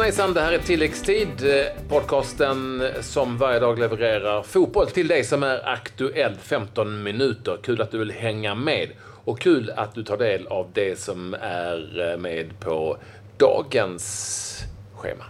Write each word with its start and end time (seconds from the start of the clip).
Hejsan 0.00 0.24
hejsan, 0.24 0.34
det 0.34 0.40
här 0.40 0.52
är 0.52 0.58
Tilläggstid. 0.58 1.28
Eh, 1.42 1.88
podcasten 1.88 2.82
som 3.00 3.38
varje 3.38 3.58
dag 3.58 3.78
levererar 3.78 4.42
fotboll 4.42 4.90
till 4.90 5.08
dig 5.08 5.24
som 5.24 5.42
är 5.42 5.68
aktuell 5.68 6.34
15 6.34 7.02
minuter. 7.02 7.58
Kul 7.62 7.80
att 7.80 7.90
du 7.90 7.98
vill 7.98 8.10
hänga 8.10 8.54
med. 8.54 8.88
Och 9.24 9.40
kul 9.40 9.72
att 9.76 9.94
du 9.94 10.02
tar 10.02 10.16
del 10.16 10.46
av 10.46 10.70
det 10.74 10.98
som 10.98 11.34
är 11.40 12.10
eh, 12.12 12.18
med 12.18 12.60
på 12.60 12.96
dagens 13.38 14.64
schema. 14.94 15.24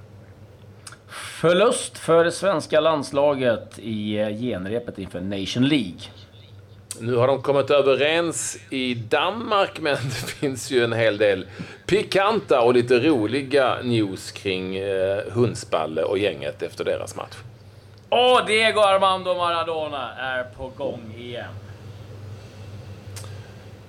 Förlust 1.40 1.98
för 1.98 2.30
svenska 2.30 2.80
landslaget 2.80 3.78
i 3.78 4.18
eh, 4.18 4.28
genrepet 4.28 4.98
inför 4.98 5.20
Nation 5.20 5.68
League. 5.68 6.00
Nu 7.00 7.16
har 7.16 7.26
de 7.26 7.42
kommit 7.42 7.70
överens 7.70 8.58
i 8.70 8.94
Danmark, 8.94 9.80
men 9.80 9.94
det 10.04 10.30
finns 10.30 10.70
ju 10.70 10.84
en 10.84 10.92
hel 10.92 11.18
del 11.18 11.46
pikanta 11.86 12.60
och 12.60 12.74
lite 12.74 12.98
roliga 12.98 13.76
news 13.82 14.32
kring 14.32 14.76
eh, 14.76 15.22
Hundsballe 15.32 16.02
och 16.02 16.18
gänget 16.18 16.62
efter 16.62 16.84
deras 16.84 17.16
match. 17.16 17.36
Och 18.08 18.46
Diego 18.46 18.80
Armando 18.80 19.34
Maradona 19.34 20.14
är 20.14 20.44
på 20.44 20.72
gång 20.76 21.14
igen. 21.18 21.44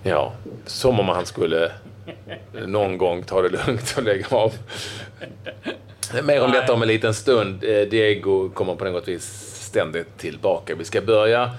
Ja, 0.04 0.34
som 0.66 1.00
om 1.00 1.10
han 1.10 1.26
skulle 1.26 1.72
någon 2.52 2.98
gång 2.98 3.24
ta 3.24 3.42
det 3.42 3.50
lugnt 3.50 3.94
och 3.98 4.04
lägga 4.04 4.26
av. 4.30 4.54
Mer 6.24 6.44
om 6.44 6.52
detta 6.52 6.74
om 6.74 6.82
en 6.82 6.88
liten 6.88 7.14
stund. 7.14 7.64
Eh, 7.64 7.82
Diego 7.82 8.50
kommer 8.50 8.76
på 8.76 8.86
något 8.86 9.08
vis 9.08 9.24
ständigt 9.68 10.18
tillbaka. 10.18 10.76
Vi 10.76 10.86
ska 10.86 11.02
börja 11.02 11.52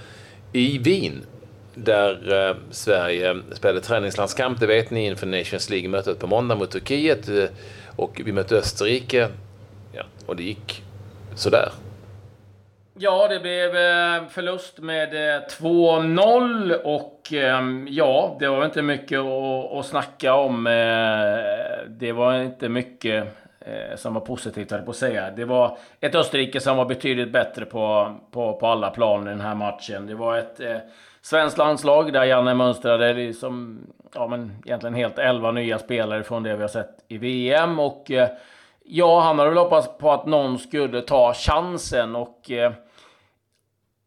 i 0.52 0.78
Wien 0.78 1.26
där 1.74 2.48
eh, 2.48 2.56
Sverige 2.70 3.36
spelade 3.52 3.80
träningslandskamp, 3.80 4.60
det 4.60 4.66
vet 4.66 4.90
ni, 4.90 5.06
inför 5.06 5.26
Nations 5.26 5.70
League-mötet 5.70 6.18
på 6.18 6.26
måndag 6.26 6.54
mot 6.54 6.70
Turkiet. 6.70 7.28
Eh, 7.28 7.44
och 7.96 8.20
vi 8.24 8.32
mötte 8.32 8.56
Österrike. 8.56 9.28
Ja, 9.92 10.02
och 10.26 10.36
det 10.36 10.42
gick 10.42 10.82
sådär. 11.34 11.68
Ja, 12.98 13.28
det 13.28 13.40
blev 13.40 13.76
eh, 13.76 14.28
förlust 14.28 14.78
med 14.78 15.36
eh, 15.36 15.40
2-0 15.60 16.72
och 16.72 17.32
ehm, 17.32 17.88
ja, 17.90 18.36
det 18.40 18.48
var 18.48 18.64
inte 18.64 18.82
mycket 18.82 19.20
att, 19.20 19.86
snacka 19.86 20.34
om. 20.34 20.64
Det 21.88 22.12
var 22.12 22.42
inte 22.42 22.68
mycket 22.68 23.41
Eh, 23.66 23.96
som 23.96 24.14
var 24.14 24.20
positivt, 24.20 24.70
höll 24.70 24.78
jag 24.80 24.84
på 24.84 24.90
att 24.90 24.96
säga. 24.96 25.30
Det 25.30 25.44
var 25.44 25.78
ett 26.00 26.14
Österrike 26.14 26.60
som 26.60 26.76
var 26.76 26.84
betydligt 26.84 27.32
bättre 27.32 27.64
på, 27.64 28.14
på, 28.30 28.56
på 28.56 28.66
alla 28.66 28.90
plan 28.90 29.26
i 29.26 29.30
den 29.30 29.40
här 29.40 29.54
matchen. 29.54 30.06
Det 30.06 30.14
var 30.14 30.38
ett 30.38 30.60
eh, 30.60 30.76
svenskt 31.22 31.58
landslag 31.58 32.12
där 32.12 32.24
Janne 32.24 32.54
mönstrade 32.54 33.12
liksom, 33.14 33.80
ja, 34.14 34.26
men 34.26 34.52
egentligen 34.64 34.94
helt 34.94 35.18
11 35.18 35.52
nya 35.52 35.78
spelare 35.78 36.22
från 36.22 36.42
det 36.42 36.56
vi 36.56 36.62
har 36.62 36.68
sett 36.68 37.04
i 37.08 37.18
VM. 37.18 37.78
Och 37.78 38.10
eh, 38.10 38.28
ja, 38.84 39.20
han 39.20 39.38
hade 39.38 39.50
väl 39.50 39.58
hoppats 39.58 39.98
på 39.98 40.12
att 40.12 40.26
någon 40.26 40.58
skulle 40.58 41.00
ta 41.00 41.34
chansen 41.34 42.16
och 42.16 42.50
eh, 42.50 42.72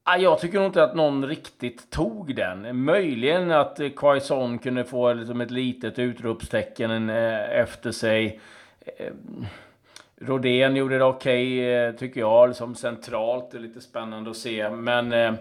ah, 0.04 0.18
Jag 0.18 0.40
tycker 0.40 0.58
nog 0.58 0.68
inte 0.68 0.84
att 0.84 0.96
någon 0.96 1.28
riktigt 1.28 1.92
tog 1.92 2.36
den. 2.36 2.84
Möjligen 2.84 3.52
att 3.52 3.80
Quaison 3.96 4.60
kunde 4.60 4.84
få 4.84 5.14
liksom 5.14 5.42
ett 5.42 5.52
litet 5.52 6.00
utropstecken 6.00 7.10
eh, 7.10 7.60
efter 7.60 7.92
sig. 7.92 8.40
Eh, 8.86 9.12
Rodén 10.22 10.76
gjorde 10.76 10.98
det 10.98 11.04
okej, 11.06 11.74
eh, 11.76 11.92
tycker 11.92 12.20
jag, 12.20 12.48
liksom 12.50 12.76
centralt. 12.76 13.52
Det 13.52 13.58
är 13.58 13.62
lite 13.62 13.82
spännande 13.82 14.30
att 14.32 14.38
se. 14.38 14.70
Men 14.70 15.14
eh, 15.14 15.34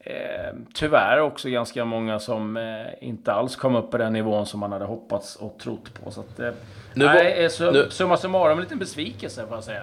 eh, 0.00 0.54
tyvärr 0.74 1.20
också 1.20 1.48
ganska 1.48 1.84
många 1.84 2.18
som 2.18 2.56
eh, 2.56 2.64
inte 3.08 3.32
alls 3.32 3.56
kom 3.56 3.76
upp 3.76 3.90
på 3.90 3.98
den 3.98 4.12
nivån 4.12 4.46
som 4.46 4.60
man 4.60 4.72
hade 4.72 4.84
hoppats 4.84 5.36
och 5.36 5.58
trott 5.62 5.90
på. 6.04 6.10
Så 6.10 6.20
att, 6.20 6.40
eh, 6.40 6.50
Nu 6.94 7.04
var- 7.04 7.14
nej, 7.14 7.44
eh, 7.44 7.48
så, 7.50 7.70
nu- 7.70 7.86
summa 7.90 8.16
summarum 8.16 8.58
en 8.58 8.62
liten 8.64 8.78
besvikelse 8.78 9.46
får 9.46 9.56
jag 9.56 9.64
säga. 9.64 9.82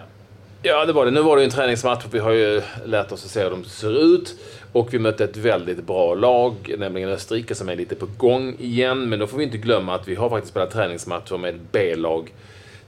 Ja, 0.61 0.85
det 0.85 0.93
var 0.93 1.05
det. 1.05 1.11
Nu 1.11 1.21
var 1.21 1.35
det 1.35 1.41
ju 1.41 1.45
en 1.45 1.51
träningsmatch 1.51 2.05
och 2.05 2.13
vi 2.13 2.19
har 2.19 2.31
ju 2.31 2.61
lärt 2.85 3.11
oss 3.11 3.25
att 3.25 3.31
se 3.31 3.43
hur 3.43 3.49
de 3.49 3.63
ser 3.63 4.03
ut. 4.15 4.35
Och 4.71 4.93
vi 4.93 4.99
mötte 4.99 5.23
ett 5.23 5.37
väldigt 5.37 5.83
bra 5.83 6.13
lag, 6.15 6.75
nämligen 6.77 7.09
Österrike 7.09 7.55
som 7.55 7.69
är 7.69 7.75
lite 7.75 7.95
på 7.95 8.07
gång 8.17 8.55
igen. 8.59 9.09
Men 9.09 9.19
då 9.19 9.27
får 9.27 9.37
vi 9.37 9.43
inte 9.43 9.57
glömma 9.57 9.95
att 9.95 10.07
vi 10.07 10.15
har 10.15 10.29
faktiskt 10.29 10.51
spelat 10.51 10.71
träningsmatcher 10.71 11.37
med 11.37 11.55
ett 11.55 11.61
B-lag 11.71 12.33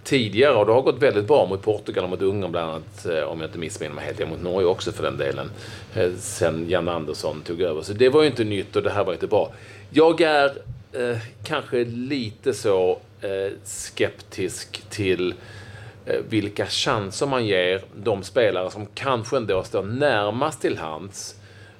tidigare 0.07 0.53
och 0.53 0.65
det 0.65 0.71
har 0.71 0.81
gått 0.81 1.03
väldigt 1.03 1.27
bra 1.27 1.45
mot 1.45 1.61
Portugal 1.61 2.03
och 2.03 2.09
mot 2.09 2.21
Ungern 2.21 2.51
bland 2.51 2.71
annat, 2.71 3.05
eh, 3.05 3.23
om 3.23 3.41
jag 3.41 3.47
inte 3.47 3.59
missminner 3.59 3.95
mig 3.95 4.05
helt, 4.05 4.29
mot 4.29 4.43
Norge 4.43 4.67
också 4.67 4.91
för 4.91 5.03
den 5.03 5.17
delen, 5.17 5.51
eh, 5.95 6.11
sen 6.19 6.69
Jan 6.69 6.89
Andersson 6.89 7.41
tog 7.41 7.61
över. 7.61 7.81
Så 7.81 7.93
det 7.93 8.09
var 8.09 8.21
ju 8.21 8.27
inte 8.27 8.43
nytt 8.43 8.75
och 8.75 8.83
det 8.83 8.89
här 8.89 9.03
var 9.03 9.13
inte 9.13 9.27
bra. 9.27 9.51
Jag 9.89 10.21
är 10.21 10.45
eh, 10.91 11.17
kanske 11.43 11.83
lite 11.83 12.53
så 12.53 12.99
eh, 13.21 13.51
skeptisk 13.63 14.89
till 14.89 15.33
eh, 16.05 16.19
vilka 16.29 16.65
chanser 16.65 17.25
man 17.27 17.45
ger 17.45 17.81
de 17.95 18.23
spelare 18.23 18.71
som 18.71 18.85
kanske 18.93 19.37
ändå 19.37 19.63
står 19.63 19.83
närmast 19.83 20.61
till 20.61 20.77
hands 20.77 21.35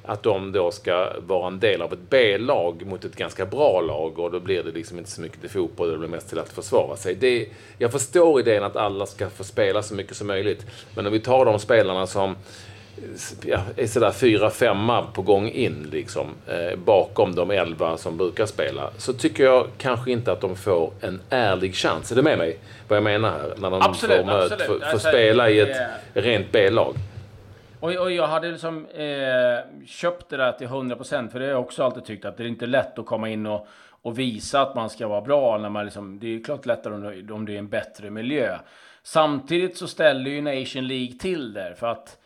att 0.08 0.24
de 0.24 0.52
då 0.52 0.72
ska 0.72 1.10
vara 1.28 1.48
en 1.48 1.60
del 1.60 1.82
av 1.82 1.94
ett 1.94 2.10
B-lag 2.10 2.86
mot 2.86 3.06
ett 3.06 3.16
ganska 3.16 3.46
bra 3.46 3.82
lag 3.82 4.20
och 4.20 4.32
då 4.32 4.40
blir 4.40 4.64
det 4.64 4.72
liksom 4.72 4.98
inte 4.98 5.12
så 5.12 5.22
mycket 5.22 5.42
till 5.42 5.50
fotboll, 5.50 5.92
det 5.92 5.98
blir 5.98 6.08
mest 6.10 6.30
till 6.30 6.40
att 6.40 6.50
försvara 6.50 6.96
sig. 6.96 7.16
Det, 7.16 7.48
jag 7.78 7.92
förstår 7.92 8.40
idén 8.40 8.64
att 8.64 8.76
alla 8.76 9.06
ska 9.06 9.30
få 9.30 9.44
spela 9.44 9.84
så 9.84 9.94
mycket 9.96 10.18
som 10.18 10.28
möjligt, 10.28 10.66
men 10.96 11.06
om 11.08 11.14
vi 11.14 11.20
tar 11.20 11.46
de 11.46 11.60
spelarna 11.60 12.08
som 12.08 12.36
ja, 13.46 13.60
är 13.76 13.88
sådär 13.88 14.12
fyra, 14.12 14.50
femma 14.50 15.04
på 15.14 15.22
gång 15.22 15.50
in 15.50 15.88
liksom, 15.92 16.28
eh, 16.48 16.78
bakom 16.78 17.36
de 17.36 17.52
elva 17.52 17.98
som 17.98 18.18
brukar 18.18 18.46
spela, 18.46 18.90
så 18.98 19.14
tycker 19.14 19.44
jag 19.44 19.68
kanske 19.78 20.12
inte 20.12 20.32
att 20.32 20.42
de 20.42 20.56
får 20.56 20.92
en 21.02 21.22
ärlig 21.30 21.76
chans. 21.76 22.12
Är 22.12 22.16
du 22.16 22.22
med 22.22 22.38
mig? 22.38 22.58
Vad 22.88 22.98
jag 22.98 23.04
menar 23.04 23.30
här? 23.30 23.54
När 23.58 23.70
de 23.70 23.82
Absolut, 23.82 24.18
får, 24.18 24.26
möt, 24.26 24.52
absolut. 24.52 24.68
får, 24.68 24.80
får 24.80 24.86
Alltså, 24.86 25.10
spela 25.10 25.50
i 25.50 25.60
ett 25.60 25.78
rent 26.14 26.52
B-lag. 26.52 26.96
Och, 27.80 27.96
och 27.96 28.12
jag 28.12 28.28
hade 28.28 28.52
liksom 28.52 28.86
eh, 28.86 29.86
köpt 29.86 30.30
det 30.30 30.38
där 30.38 30.52
till 30.52 30.68
100% 30.68 31.30
för 31.30 31.40
det 31.40 31.46
har 31.46 31.52
jag 31.52 31.62
också 31.62 31.84
alltid 31.84 32.06
tyckt 32.06 32.26
att 32.26 32.38
det 32.38 32.44
är 32.44 32.48
inte 32.48 32.66
lätt 32.66 33.00
att 33.00 33.06
komma 33.06 33.30
in 33.30 33.46
och, 33.46 33.68
och 34.02 34.20
visa 34.20 34.62
att 34.62 34.76
man 34.76 34.90
ska 34.90 35.08
vara 35.08 35.22
bra 35.22 35.58
när 35.58 35.70
man 35.70 35.86
liksom, 35.86 36.20
det 36.20 36.28
är 36.28 36.32
ju 36.32 36.44
klart 36.44 36.66
lättare 36.66 36.94
om 36.94 37.02
det, 37.02 37.34
om 37.34 37.46
det 37.46 37.54
är 37.54 37.60
en 37.60 37.70
bättre 37.70 38.10
miljö. 38.10 38.58
Samtidigt 39.04 39.78
så 39.78 39.88
ställer 39.88 40.32
ju 40.32 40.42
Nation 40.42 40.88
League 40.88 41.18
till 41.20 41.54
där 41.54 41.74
för 41.74 41.88
att 41.88 42.18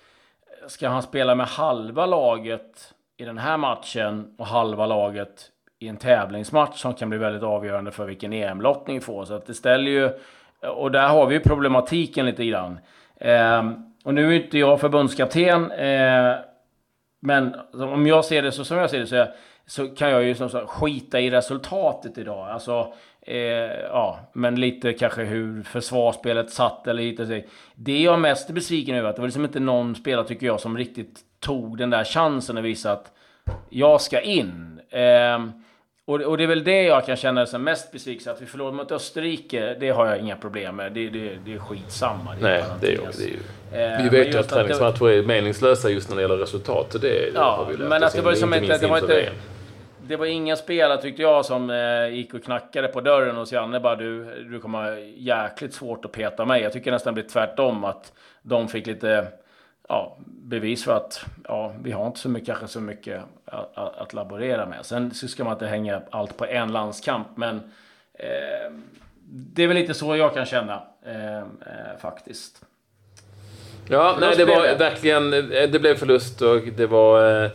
eh, 0.62 0.68
ska 0.68 0.90
han 0.90 1.04
spela 1.04 1.36
med 1.36 1.48
halva 1.48 2.06
laget 2.06 2.94
i 3.18 3.26
den 3.26 3.38
här 3.38 3.58
matchen 3.58 4.36
och 4.38 4.48
halva 4.48 4.86
laget 4.86 5.52
i 5.80 5.88
en 5.88 5.98
tävlingsmatch 5.98 6.82
som 6.82 6.94
kan 6.94 7.10
bli 7.10 7.18
väldigt 7.18 7.44
avgörande 7.44 7.92
för 7.92 8.06
vilken 8.06 8.34
EM-lottning 8.34 8.98
vi 8.98 9.02
får. 9.02 9.26
Så 9.26 9.34
att 9.34 9.46
det 9.46 9.54
ställer 9.54 9.92
ju, 9.92 10.10
och 10.70 10.92
där 10.92 11.08
har 11.08 11.26
vi 11.26 11.36
ju 11.36 11.42
problematiken 11.42 12.26
lite 12.26 12.46
grann. 12.46 12.80
Eh, 13.16 13.64
och 14.04 14.14
nu 14.14 14.28
är 14.28 14.44
inte 14.44 14.58
jag 14.58 14.80
förbundskapten, 14.80 15.72
eh, 15.72 16.36
men 17.22 17.56
om 17.72 18.08
jag 18.08 18.26
ser 18.26 18.42
det 18.42 18.52
så 18.52 18.66
som 18.66 18.78
jag 18.78 18.90
ser 18.90 19.00
det 19.00 19.08
så, 19.08 19.28
så 19.66 19.88
kan 19.88 20.10
jag 20.10 20.24
ju 20.24 20.36
som 20.36 20.50
sagt 20.50 20.70
skita 20.70 21.20
i 21.20 21.30
resultatet 21.30 22.18
idag. 22.18 22.50
Alltså, 22.50 22.94
eh, 23.22 23.38
ja, 23.90 24.20
men 24.34 24.60
lite 24.60 24.94
kanske 24.94 25.24
hur 25.24 25.64
försvarsspelet 25.64 26.50
satt 26.50 26.88
eller 26.88 27.04
hit 27.04 27.20
och 27.20 27.28
så. 27.28 27.42
Det 27.76 28.02
jag 28.02 28.14
är 28.14 28.18
mest 28.18 28.50
besviken 28.50 28.96
över 28.96 29.10
att 29.10 29.16
det 29.16 29.22
var 29.22 29.28
liksom 29.28 29.46
inte 29.46 29.60
någon 29.60 29.96
spelare 29.96 30.28
tycker 30.28 30.46
jag 30.46 30.60
som 30.60 30.78
riktigt 30.78 31.20
tog 31.40 31.78
den 31.78 31.90
där 31.90 32.04
chansen 32.04 32.58
och 32.58 32.66
visade 32.66 32.94
att 32.94 33.12
jag 33.70 34.02
ska 34.02 34.22
in. 34.22 34.82
Eh, 34.90 35.40
och, 36.12 36.22
och 36.22 36.38
det 36.38 36.44
är 36.44 36.48
väl 36.48 36.64
det 36.64 36.84
jag 36.84 37.06
kan 37.06 37.16
känna 37.16 37.46
som 37.46 37.64
mest 37.64 37.92
besviken. 37.92 38.32
Att 38.32 38.42
vi 38.42 38.46
förlorade 38.46 38.78
mot 38.78 38.92
Österrike, 38.92 39.76
det 39.80 39.90
har 39.90 40.06
jag 40.06 40.18
inga 40.20 40.36
problem 40.36 40.76
med. 40.76 40.92
Det, 40.92 41.10
det, 41.10 41.38
det 41.46 41.54
är 41.54 41.60
skitsamma. 41.60 42.36
Det 42.36 42.42
Nej, 42.42 42.62
parentes. 42.64 43.18
det 43.18 43.24
är, 43.24 43.30
det 43.72 43.84
är 43.84 43.88
ju... 43.88 43.94
Eh, 43.94 44.04
Vi 44.12 44.18
vet 44.18 44.34
ju 44.36 44.40
att 44.40 44.50
träningsmatcher 44.50 45.10
är 45.10 45.24
meningslösa 45.24 45.90
just 45.90 46.10
när 46.10 46.16
det 46.16 46.22
gäller 46.22 46.38
resultat. 46.38 46.96
Det, 47.02 47.32
Ja, 47.36 47.56
har 47.58 47.66
vi 47.72 47.78
lärt 47.78 47.90
men 47.90 48.04
att 48.04 48.14
det 48.14 48.22
var 48.22 48.32
liksom 48.32 48.54
inte, 48.54 48.78
det 48.78 48.88
var 48.88 48.98
inte, 48.98 49.30
det 50.08 50.16
var 50.16 50.26
inga 50.26 50.56
spelare 50.56 51.02
tyckte 51.02 51.22
jag 51.22 51.46
som 51.46 51.70
eh, 51.70 52.08
gick 52.16 52.34
och 52.34 52.44
knackade 52.44 52.88
på 52.88 53.02
dörren 53.02 53.36
hos 53.36 53.52
Janne 53.52 53.80
bara 53.80 53.96
du, 53.96 54.44
du 54.52 54.60
kommer 54.60 54.84
ha 54.84 55.00
jäkligt 55.16 55.74
svårt 55.74 56.06
att 56.06 56.12
peta 56.12 56.46
mig. 56.46 56.62
Jag 56.62 56.74
tycker 56.74 56.92
nästan 56.92 57.14
det 57.16 57.22
blir 57.22 57.30
tvärtom 57.32 57.84
att 57.84 58.12
de 58.42 58.68
fick 58.68 58.88
lite 58.88 59.28
ja, 59.92 60.18
bevis 60.26 60.84
för 60.84 60.98
att 60.98 61.26
ja, 61.48 61.74
vi 61.84 61.92
har 61.92 62.08
inte 62.08 62.20
så 62.20 62.30
mycket, 62.30 62.48
kanske 62.48 62.68
så 62.68 62.80
mycket 62.80 63.22
att, 63.46 63.78
att, 63.78 63.98
att 63.98 64.14
laborera 64.14 64.66
med. 64.66 64.86
Sen 64.86 65.14
så 65.14 65.28
ska 65.28 65.44
man 65.44 65.54
inte 65.54 65.68
hänga 65.68 66.02
allt 66.10 66.38
på 66.38 66.46
en 66.46 66.72
landskamp, 66.72 67.28
men 67.36 67.56
eh, 68.14 68.72
det 69.26 69.64
är 69.64 69.68
väl 69.68 69.78
lite 69.78 69.94
så 69.94 70.16
jag 70.16 70.34
kan 70.34 70.46
känna 70.46 70.84
eh, 71.06 71.38
eh, 71.38 71.44
faktiskt. 72.02 72.62
Ja, 73.90 74.18
nej, 74.20 74.34
det 74.38 74.46
var 74.46 74.78
verkligen... 74.78 75.30
Det 75.72 75.82
blev 75.82 75.96
förlust 75.96 76.42
och 76.42 76.62
det 76.78 76.88
var 76.88 77.44
eh, 77.44 77.52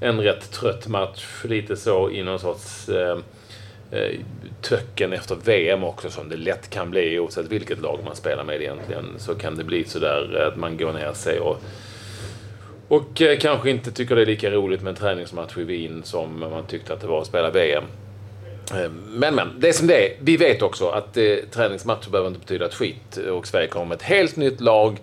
en 0.00 0.20
rätt 0.20 0.52
trött 0.52 0.88
match. 0.88 1.44
Lite 1.44 1.76
så 1.76 2.10
i 2.10 2.22
någon 2.22 2.38
sorts 2.38 2.88
eh, 2.88 3.10
eh, 3.10 3.18
Eh, 3.90 4.20
töcken 4.62 5.12
efter 5.12 5.36
VM 5.44 5.84
också 5.84 6.10
som 6.10 6.28
det 6.28 6.36
lätt 6.36 6.70
kan 6.70 6.90
bli 6.90 7.18
oavsett 7.18 7.52
vilket 7.52 7.80
lag 7.80 7.98
man 8.04 8.16
spelar 8.16 8.44
med 8.44 8.62
egentligen. 8.62 9.04
Så 9.18 9.34
kan 9.34 9.56
det 9.56 9.64
bli 9.64 9.84
sådär 9.84 10.40
eh, 10.40 10.46
att 10.46 10.56
man 10.56 10.76
går 10.76 10.92
ner 10.92 11.12
sig 11.12 11.40
och 11.40 11.62
och 12.88 13.22
eh, 13.22 13.38
kanske 13.38 13.70
inte 13.70 13.92
tycker 13.92 14.16
det 14.16 14.22
är 14.22 14.26
lika 14.26 14.50
roligt 14.50 14.82
med 14.82 14.90
en 14.90 14.96
träningsmatch 14.96 15.56
i 15.56 15.64
Wien 15.64 16.02
som 16.04 16.40
man 16.40 16.66
tyckte 16.66 16.92
att 16.92 17.00
det 17.00 17.06
var 17.06 17.20
att 17.20 17.26
spela 17.26 17.50
VM. 17.50 17.84
Men, 19.08 19.34
men, 19.34 19.48
det 19.58 19.68
är 19.68 19.72
som 19.72 19.86
det 19.86 20.06
är. 20.06 20.16
Vi 20.20 20.36
vet 20.36 20.62
också 20.62 20.88
att 20.88 21.16
eh, 21.16 21.36
träningsmatcher 21.50 22.10
behöver 22.10 22.28
inte 22.28 22.40
betyda 22.40 22.66
ett 22.66 22.74
skit 22.74 23.16
och 23.16 23.46
Sverige 23.46 23.68
kommer 23.68 23.86
med 23.86 23.96
ett 23.96 24.02
helt 24.02 24.36
nytt 24.36 24.60
lag 24.60 24.98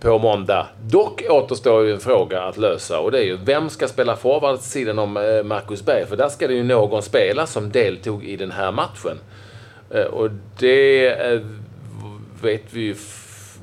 på 0.00 0.18
måndag. 0.18 0.66
Dock 0.86 1.22
återstår 1.28 1.84
ju 1.84 1.92
en 1.92 2.00
fråga 2.00 2.42
att 2.42 2.56
lösa 2.56 3.00
och 3.00 3.10
det 3.10 3.18
är 3.18 3.24
ju 3.24 3.36
vem 3.36 3.70
ska 3.70 3.88
spela 3.88 4.16
forward 4.16 4.58
sidan 4.58 4.98
om 4.98 5.16
eh, 5.16 5.42
Marcus 5.42 5.84
Berg? 5.84 6.06
För 6.06 6.16
där 6.16 6.28
ska 6.28 6.48
det 6.48 6.54
ju 6.54 6.62
någon 6.62 7.02
spela 7.02 7.46
som 7.46 7.70
deltog 7.70 8.24
i 8.24 8.36
den 8.36 8.50
här 8.50 8.72
matchen. 8.72 9.18
Eh, 9.90 10.04
och 10.04 10.30
det 10.58 11.06
eh, 11.06 11.40
vet 12.42 12.64
vi 12.70 12.80
ju 12.80 12.94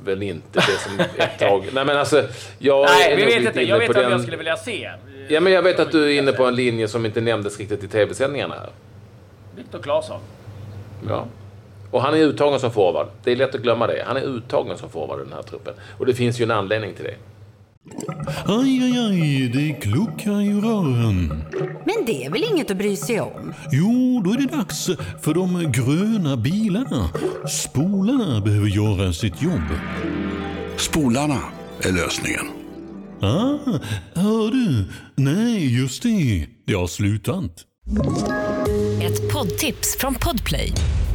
väl 0.04 0.22
inte 0.22 0.60
det 0.60 0.78
som 0.78 1.00
ett 1.16 1.38
tag... 1.38 1.68
Nej 1.72 1.84
men 1.84 1.96
alltså, 1.96 2.24
jag 2.58 2.86
Nej, 2.86 3.16
vi 3.16 3.24
vet 3.24 3.44
inte. 3.44 3.62
Jag 3.62 3.78
vet 3.78 3.96
vem 3.96 4.02
den... 4.02 4.12
jag 4.12 4.20
skulle 4.20 4.36
vilja 4.36 4.56
se. 4.56 4.90
Ja 5.28 5.40
men 5.40 5.52
jag 5.52 5.62
vet 5.62 5.80
att 5.80 5.92
du 5.92 6.04
är 6.04 6.18
inne 6.18 6.32
på 6.32 6.44
en 6.44 6.54
linje 6.54 6.88
som 6.88 7.06
inte 7.06 7.20
nämndes 7.20 7.58
riktigt 7.58 7.84
i 7.84 7.88
tv-sändningarna 7.88 8.54
här. 8.54 8.68
Viktor 9.56 9.78
Claesson. 9.78 10.20
Ja. 11.08 11.26
Och 11.90 12.02
han 12.02 12.14
är 12.14 12.18
uttagen 12.18 12.60
som 12.60 12.70
forward. 12.70 13.06
Det 13.24 13.32
är 13.32 13.36
lätt 13.36 13.54
att 13.54 13.62
glömma 13.62 13.86
det. 13.86 14.04
Han 14.06 14.16
är 14.16 14.22
uttagen 14.22 14.78
som 14.78 14.90
forward 14.90 15.20
i 15.20 15.24
den 15.24 15.32
här 15.32 15.42
truppen. 15.42 15.74
Och 15.98 16.06
det 16.06 16.14
finns 16.14 16.40
ju 16.40 16.42
en 16.42 16.50
anledning 16.50 16.94
till 16.94 17.04
det. 17.04 17.14
Aj, 18.46 18.82
aj, 18.82 18.98
aj, 18.98 19.48
det 19.54 19.72
kluckar 19.72 20.40
i 20.40 20.52
rören. 20.52 21.44
Men 21.84 22.04
det 22.06 22.24
är 22.24 22.30
väl 22.30 22.44
inget 22.52 22.70
att 22.70 22.76
bry 22.76 22.96
sig 22.96 23.20
om? 23.20 23.54
Jo, 23.72 24.22
då 24.24 24.32
är 24.32 24.36
det 24.38 24.56
dags 24.56 24.86
för 25.20 25.34
de 25.34 25.72
gröna 25.72 26.36
bilarna. 26.36 27.08
Spolarna 27.48 28.40
behöver 28.40 28.68
göra 28.68 29.12
sitt 29.12 29.42
jobb. 29.42 29.68
Spolarna 30.76 31.40
är 31.82 31.92
lösningen. 31.92 32.46
Ah, 33.20 33.58
hör 34.14 34.50
du? 34.50 34.84
Nej, 35.16 35.80
just 35.80 36.02
det. 36.02 36.46
Det 36.66 36.74
har 36.74 36.86
slutat. 36.86 37.64
Ett 39.02 39.32
poddtips 39.32 39.96
från 39.98 40.14
Podplay. 40.14 40.72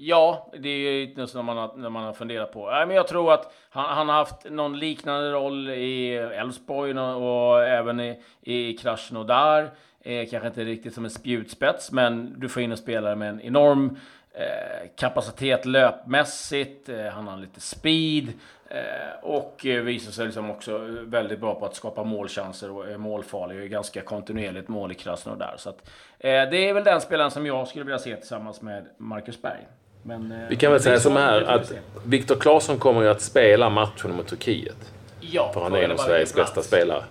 Ja, 0.00 0.50
det 0.58 0.68
är 0.68 1.16
något 1.16 1.30
som 1.30 1.46
man 1.46 1.56
har, 1.56 1.72
när 1.76 1.90
man 1.90 2.04
har 2.04 2.12
funderat 2.12 2.52
på. 2.52 2.70
Äh, 2.70 2.86
men 2.86 2.96
jag 2.96 3.08
tror 3.08 3.32
att 3.32 3.52
han, 3.70 3.96
han 3.96 4.08
har 4.08 4.16
haft 4.16 4.50
någon 4.50 4.78
liknande 4.78 5.30
roll 5.30 5.70
i 5.70 6.14
Elfsborg 6.14 6.98
och, 6.98 7.50
och 7.52 7.64
även 7.64 8.00
i, 8.00 8.22
i 8.40 8.76
Krasnodar. 8.76 9.70
Eh, 10.00 10.28
kanske 10.30 10.48
inte 10.48 10.64
riktigt 10.64 10.94
som 10.94 11.04
en 11.04 11.10
spjutspets, 11.10 11.92
men 11.92 12.40
du 12.40 12.48
får 12.48 12.62
in 12.62 12.70
en 12.70 12.76
spelare 12.76 13.16
med 13.16 13.28
en 13.28 13.40
enorm 13.40 13.96
eh, 14.32 14.88
kapacitet 14.96 15.64
löpmässigt. 15.64 16.88
Eh, 16.88 17.06
han 17.06 17.28
har 17.28 17.36
lite 17.36 17.60
speed 17.60 18.28
eh, 18.68 19.22
och 19.22 19.66
eh, 19.66 19.82
visar 19.82 20.12
sig 20.12 20.26
liksom 20.26 20.50
också 20.50 20.78
väldigt 21.02 21.40
bra 21.40 21.54
på 21.54 21.66
att 21.66 21.74
skapa 21.74 22.04
målchanser 22.04 22.70
och 22.70 22.88
är 22.88 22.98
målfarlig. 22.98 23.62
är 23.62 23.66
ganska 23.66 24.02
kontinuerligt 24.02 24.68
mål 24.68 24.92
i 24.92 24.94
Krasnodar. 24.94 25.54
Så 25.58 25.68
att, 25.68 25.90
eh, 26.18 26.30
det 26.30 26.68
är 26.68 26.74
väl 26.74 26.84
den 26.84 27.00
spelaren 27.00 27.30
som 27.30 27.46
jag 27.46 27.68
skulle 27.68 27.84
vilja 27.84 27.98
se 27.98 28.16
tillsammans 28.16 28.62
med 28.62 28.86
Marcus 28.96 29.42
Berg. 29.42 29.66
Men, 30.02 30.32
eh, 30.32 30.48
vi 30.48 30.56
kan 30.56 30.72
väl 30.72 30.80
säga 30.80 31.00
som 31.00 31.16
här 31.16 31.42
att 31.42 31.72
Viktor 32.04 32.36
Claesson 32.36 32.78
kommer 32.78 33.02
ju 33.02 33.08
att 33.08 33.20
spela 33.20 33.70
matchen 33.70 34.16
mot 34.16 34.26
Turkiet. 34.26 34.92
Ja, 35.20 35.50
för 35.54 35.60
han 35.60 35.74
är 35.74 35.82
en 35.82 35.90
av 35.90 35.96
Sveriges 35.96 36.34
bästa 36.34 36.62
spelare. 36.62 37.02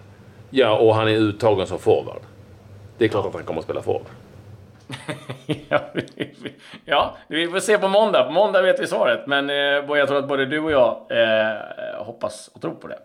Ja, 0.50 0.78
och 0.78 0.96
han 0.96 1.08
är 1.08 1.12
uttagen 1.12 1.68
som 1.68 1.80
forward. 1.80 2.22
Det 2.98 3.06
är 3.06 3.10
klart 3.10 3.24
ja. 3.24 3.30
att 3.30 3.36
han 3.36 3.44
kommer 3.44 3.60
att 3.60 3.66
spela 3.66 3.82
forward. 3.82 4.08
ja, 6.86 7.16
vi 7.28 7.48
får 7.48 7.60
se 7.60 7.78
på 7.78 7.88
måndag. 7.88 8.24
På 8.24 8.32
måndag 8.32 8.62
vet 8.62 8.80
vi 8.80 8.88
svaret. 8.88 9.28
Men 9.28 9.50
eh, 9.50 9.56
jag 9.98 10.08
tror 10.08 10.18
att 10.18 10.28
både 10.28 10.46
du 10.46 10.60
och 10.60 10.72
jag 10.72 11.06
eh, 11.10 12.06
hoppas 12.06 12.50
och 12.54 12.62
tror 12.62 12.74
på 12.74 12.88
det. 12.88 13.00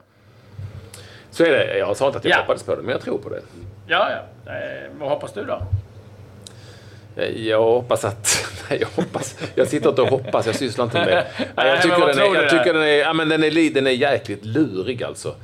Så 1.30 1.44
är 1.44 1.50
det. 1.50 1.78
Jag 1.78 1.96
sa 1.96 2.06
inte 2.06 2.18
att 2.18 2.24
jag 2.24 2.32
ja. 2.32 2.40
hoppades 2.40 2.62
på 2.62 2.74
det, 2.74 2.82
men 2.82 2.90
jag 2.90 3.00
tror 3.00 3.18
på 3.18 3.28
det. 3.28 3.40
Ja, 3.86 4.08
ja. 4.10 4.52
Vad 4.98 5.08
hoppas 5.08 5.32
du 5.32 5.44
då? 5.44 5.62
Jag 7.36 7.62
hoppas 7.62 8.04
att... 8.04 8.46
Nej, 8.70 8.78
jag 8.80 8.88
hoppas... 9.02 9.36
Jag 9.54 9.68
sitter 9.68 9.88
inte 9.88 10.02
och 10.02 10.08
hoppas, 10.08 10.46
jag 10.46 10.54
sysslar 10.54 10.84
inte 10.84 10.98
med 10.98 11.08
det. 11.08 11.26
Jag 11.56 11.82
tycker, 11.82 12.06
den 12.06 12.18
är, 12.18 12.34
jag 12.34 12.50
tycker 12.50 12.74
den 12.74 12.82
är... 12.82 12.86
Ja, 12.86 13.12
men 13.12 13.28
den 13.28 13.44
är, 13.44 13.74
den 13.74 13.86
är 13.86 13.90
jäkligt 13.90 14.44
lurig 14.44 15.02
alltså. 15.02 15.34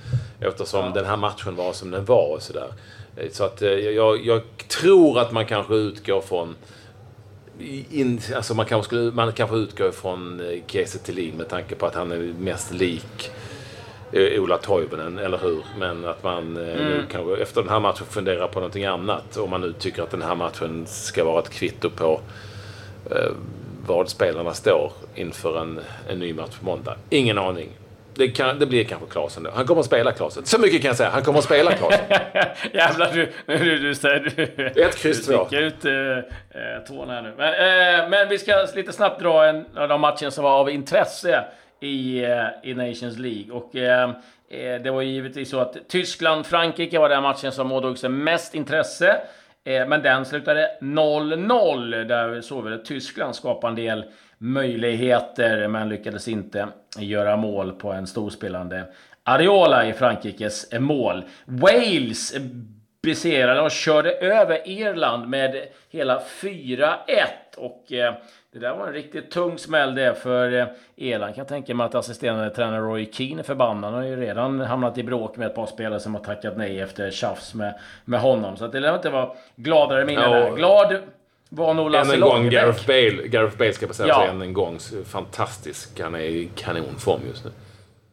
Eftersom 0.41 0.85
ja. 0.85 0.93
den 0.95 1.05
här 1.05 1.17
matchen 1.17 1.57
var 1.57 1.73
som 1.73 1.91
den 1.91 2.05
var 2.05 2.35
och 2.35 2.43
sådär. 2.43 2.69
Så 3.33 3.45
att 3.45 3.63
eh, 3.63 3.71
jag, 3.71 4.27
jag 4.27 4.43
tror 4.69 5.19
att 5.19 5.33
man 5.33 5.47
kanske 5.47 5.75
utgår 5.75 6.21
från... 6.21 6.55
In, 7.91 8.21
alltså 8.37 8.55
man 8.55 8.67
kanske, 8.67 8.87
skulle, 8.87 9.11
man 9.11 9.33
kanske 9.33 9.57
utgår 9.57 9.91
från 9.91 10.41
eh, 10.41 10.59
Kiese 10.67 10.99
Thelin 10.99 11.35
med 11.37 11.49
tanke 11.49 11.75
på 11.75 11.87
att 11.87 11.95
han 11.95 12.13
är 12.13 12.17
mest 12.39 12.73
lik 12.73 13.31
Eh, 13.31 13.48
Ola 14.13 14.59
Toivonen, 14.59 15.19
eller 15.19 15.39
hur? 15.39 15.65
Men 15.79 16.05
att 16.05 16.23
man 16.23 16.57
eh, 16.57 16.63
mm. 16.63 16.87
nu 16.87 17.05
kanske 17.11 17.43
efter 17.43 17.63
den 17.63 17.71
här 17.71 17.81
matchen 17.81 18.07
funderar 18.11 18.49
på 18.49 18.61
någonting 18.61 18.85
annat. 18.85 19.37
Om 19.37 19.51
man 19.51 19.61
nu 19.61 19.73
tycker 19.73 20.03
att 20.03 20.11
den 20.11 20.23
här 20.23 20.35
matchen 20.35 20.87
ska 20.87 21.25
vara 21.25 21.43
ett 21.43 21.51
kvitto 21.51 21.91
på 21.91 22.21
eh, 23.11 23.33
vad 23.87 24.09
spelarna 24.09 24.55
står 24.55 24.93
inför 25.15 25.61
en, 25.61 25.81
en 26.09 26.19
ny 26.19 26.35
match 26.35 26.59
på 26.59 26.65
måndag. 26.65 26.97
Ingen 27.11 27.39
aning. 27.39 27.69
Det, 28.15 28.29
kan, 28.29 28.59
det 28.59 28.67
blir 28.67 28.85
kanske 28.85 29.09
Klasen 29.09 29.43
då. 29.43 29.51
Han 29.55 29.67
kommer 29.67 29.81
att 29.81 29.87
spela 29.87 30.13
Klasen. 30.13 30.45
Så 30.45 30.61
mycket 30.61 30.83
kan 30.83 30.89
jag 30.89 30.97
säga. 30.97 31.11
Han 31.11 31.23
kommer 31.23 31.39
att 31.39 31.45
spela 31.45 31.73
Klasen. 31.73 32.05
Jävlar, 32.73 33.13
du, 33.13 33.33
du, 33.47 33.79
du, 33.79 33.95
säger... 33.95 34.33
Du, 34.75 34.83
Ett 34.83 34.97
kryss 34.97 35.27
två. 35.27 35.47
Du 35.51 35.59
ut 35.59 35.85
eh, 35.85 35.93
tårna 36.89 37.13
här 37.13 37.23
nu. 37.23 37.35
Men, 37.37 37.53
eh, 38.05 38.11
men 38.11 38.29
vi 38.29 38.39
ska 38.39 38.67
lite 38.75 38.93
snabbt 38.93 39.21
dra 39.21 39.47
en 39.47 39.65
av 39.77 39.89
de 39.89 40.01
matcher 40.01 40.31
som 40.31 40.45
var 40.45 40.61
av 40.61 40.71
intresse 40.71 41.45
i, 41.81 42.25
eh, 42.25 42.47
i 42.63 42.75
Nations 42.75 43.19
League. 43.19 43.53
Och 43.53 43.77
eh, 43.77 44.11
eh 44.49 44.83
det 44.83 44.91
var 44.91 45.03
givetvis 45.03 45.51
så 45.51 45.61
att 45.61 45.89
Tyskland-Frankrike 45.89 46.99
var 46.99 47.09
den 47.09 47.23
matchen 47.23 47.53
som 47.53 47.73
ådrog 47.73 47.99
sig 47.99 48.11
mest 48.11 48.55
intresse. 48.55 49.17
Eh, 49.65 49.89
men 49.89 50.03
den 50.03 50.25
slutade 50.25 50.71
0-0 50.81 52.05
där 52.05 52.41
såg 52.41 52.65
vi 52.65 52.75
att 52.75 52.85
Tyskland 52.85 53.35
skapade 53.35 53.71
en 53.71 53.77
del 53.77 54.05
möjligheter 54.39 55.69
men 55.69 55.89
lyckades 55.89 56.29
inte 56.29 56.69
göra 56.99 57.37
mål 57.37 57.73
på 57.73 57.93
en 57.93 58.07
storspelande 58.07 58.85
Ariola 59.25 59.87
i 59.87 59.93
Frankrikes 59.93 60.73
mål. 60.79 61.25
Wales 61.45 62.35
besegrade 63.09 63.61
och 63.61 63.71
körde 63.71 64.13
över 64.13 64.69
Irland 64.69 65.29
med 65.29 65.69
hela 65.91 66.23
4-1. 66.41 66.89
Och 67.57 67.93
eh, 67.93 68.15
det 68.53 68.59
där 68.59 68.77
var 68.77 68.87
en 68.87 68.93
riktigt 68.93 69.31
tung 69.31 69.59
smäll 69.59 69.95
det 69.95 70.15
för 70.15 70.53
eh, 70.53 70.67
Irland. 70.97 71.35
Kan 71.35 71.47
tänka 71.47 71.75
mig 71.75 71.87
att 71.87 71.95
assisterande 71.95 72.51
tränare 72.51 72.81
Roy 72.81 73.11
Keane 73.13 73.41
är 73.41 73.45
förbannad. 73.45 73.93
Han 73.93 74.03
har 74.03 74.09
ju 74.09 74.17
redan 74.17 74.61
hamnat 74.61 74.99
i 74.99 75.03
bråk 75.03 75.37
med 75.37 75.47
ett 75.47 75.55
par 75.55 75.67
spelare 75.67 76.01
som 76.01 76.15
har 76.15 76.23
tackat 76.23 76.57
nej 76.57 76.81
efter 76.81 77.11
tjafs 77.11 77.55
med, 77.55 77.75
med 78.05 78.21
honom. 78.21 78.57
Så 78.57 78.65
att 78.65 78.73
det 78.73 78.81
lär 78.81 78.95
inte 78.95 79.11
vara 79.11 79.31
gladare 79.57 80.05
minnen 80.05 80.33
ja, 80.33 80.55
Glad 80.55 80.97
var 81.49 81.75
nog 81.75 81.91
Lasse 81.91 82.15
Än 82.15 82.23
en 82.23 82.29
gång 82.29 82.51
Gareth 82.51 82.87
Bale. 82.87 83.29
Gareth 83.29 83.57
Bale 83.57 83.73
ska 83.73 83.89
säga 83.89 84.09
ja. 84.09 84.27
än 84.27 84.43
en 84.43 84.53
gång. 84.53 84.79
Fantastisk. 85.07 86.01
Han 86.01 86.15
är 86.15 86.19
i 86.19 86.51
kanonform 86.55 87.21
just 87.29 87.45
nu. 87.45 87.51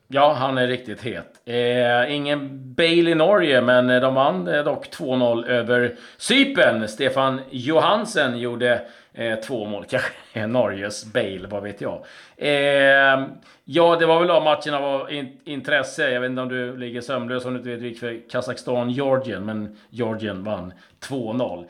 Ja, 0.07 0.33
han 0.33 0.57
är 0.57 0.67
riktigt 0.67 1.01
het. 1.01 1.41
Eh, 1.45 2.15
ingen 2.15 2.73
Bale 2.73 3.11
i 3.11 3.15
Norge, 3.15 3.61
men 3.61 3.87
de 3.87 4.15
vann 4.15 4.47
eh, 4.47 4.63
dock 4.63 4.87
2-0 4.87 5.47
över 5.47 5.95
Cypern. 6.17 6.87
Stefan 6.87 7.41
Johansen 7.49 8.39
gjorde 8.39 8.81
eh, 9.13 9.39
två 9.39 9.65
mål. 9.65 9.85
Kanske 9.89 10.47
Norges 10.47 11.13
Bale, 11.13 11.47
vad 11.49 11.63
vet 11.63 11.81
jag. 11.81 12.05
Eh, 12.37 13.27
ja, 13.63 13.95
det 13.99 14.05
var 14.05 14.19
väl 14.19 14.31
av 14.31 14.43
matcherna 14.43 14.79
av 14.79 15.11
in 15.11 15.39
intresse. 15.43 16.09
Jag 16.09 16.21
vet 16.21 16.29
inte 16.29 16.41
om 16.41 16.49
du 16.49 16.77
ligger 16.77 17.01
sömnlös 17.01 17.45
om 17.45 17.53
du 17.53 17.57
inte 17.59 17.69
vet 17.69 17.81
vilket 17.81 17.99
för 17.99 18.29
Kazakstan-Georgien, 18.29 19.45
men 19.45 19.77
Georgien 19.89 20.43
vann 20.43 20.73
2-0. 21.09 21.59
Eh, 21.59 21.67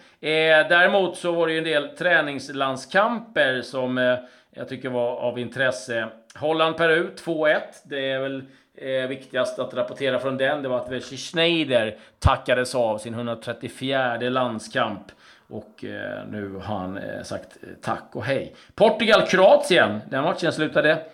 däremot 0.70 1.18
så 1.18 1.32
var 1.32 1.48
det 1.48 1.54
ju 1.54 1.58
en 1.58 1.64
del 1.64 1.88
träningslandskamper 1.88 3.62
som 3.62 3.98
eh, 3.98 4.16
jag 4.56 4.70
tycker 4.70 4.90
var 4.90 5.16
av 5.16 5.40
intresse. 5.40 6.08
Holland-Peru 6.36 7.10
2-1. 7.16 7.62
Det 7.84 8.10
är 8.12 8.20
väl 8.20 8.44
Eh, 8.78 9.08
viktigast 9.08 9.60
att 9.60 9.74
rapportera 9.74 10.20
från 10.20 10.38
den, 10.38 10.62
det 10.62 10.70
var 10.70 10.78
att 10.78 10.92
Wesley 10.92 11.18
Schneider 11.18 11.98
tackades 12.20 12.76
av 12.76 12.98
sin 12.98 13.14
134 13.14 14.18
landskamp. 14.18 15.12
Och 15.48 15.84
eh, 15.84 16.28
nu 16.28 16.54
har 16.64 16.78
han 16.78 16.98
eh, 16.98 17.24
sagt 17.24 17.58
eh, 17.64 17.70
tack 17.82 18.10
och 18.12 18.24
hej. 18.24 18.56
Portugal-Kroatien. 18.76 20.02
Den 20.10 20.24
matchen 20.24 20.54
slutade 20.54 21.06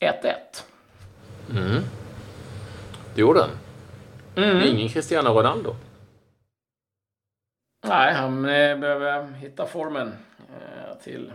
1-1. 0.00 0.32
Mm. 1.50 1.82
Det 3.14 3.20
gjorde 3.20 3.40
den. 3.40 3.50
Mm. 4.44 4.66
Ingen 4.66 4.88
Cristiano 4.88 5.28
Ronaldo. 5.28 5.74
Nej, 7.86 8.14
han 8.14 8.44
eh, 8.44 8.78
behöver 8.78 9.32
hitta 9.32 9.66
formen 9.66 10.12
eh, 10.38 11.02
till... 11.02 11.32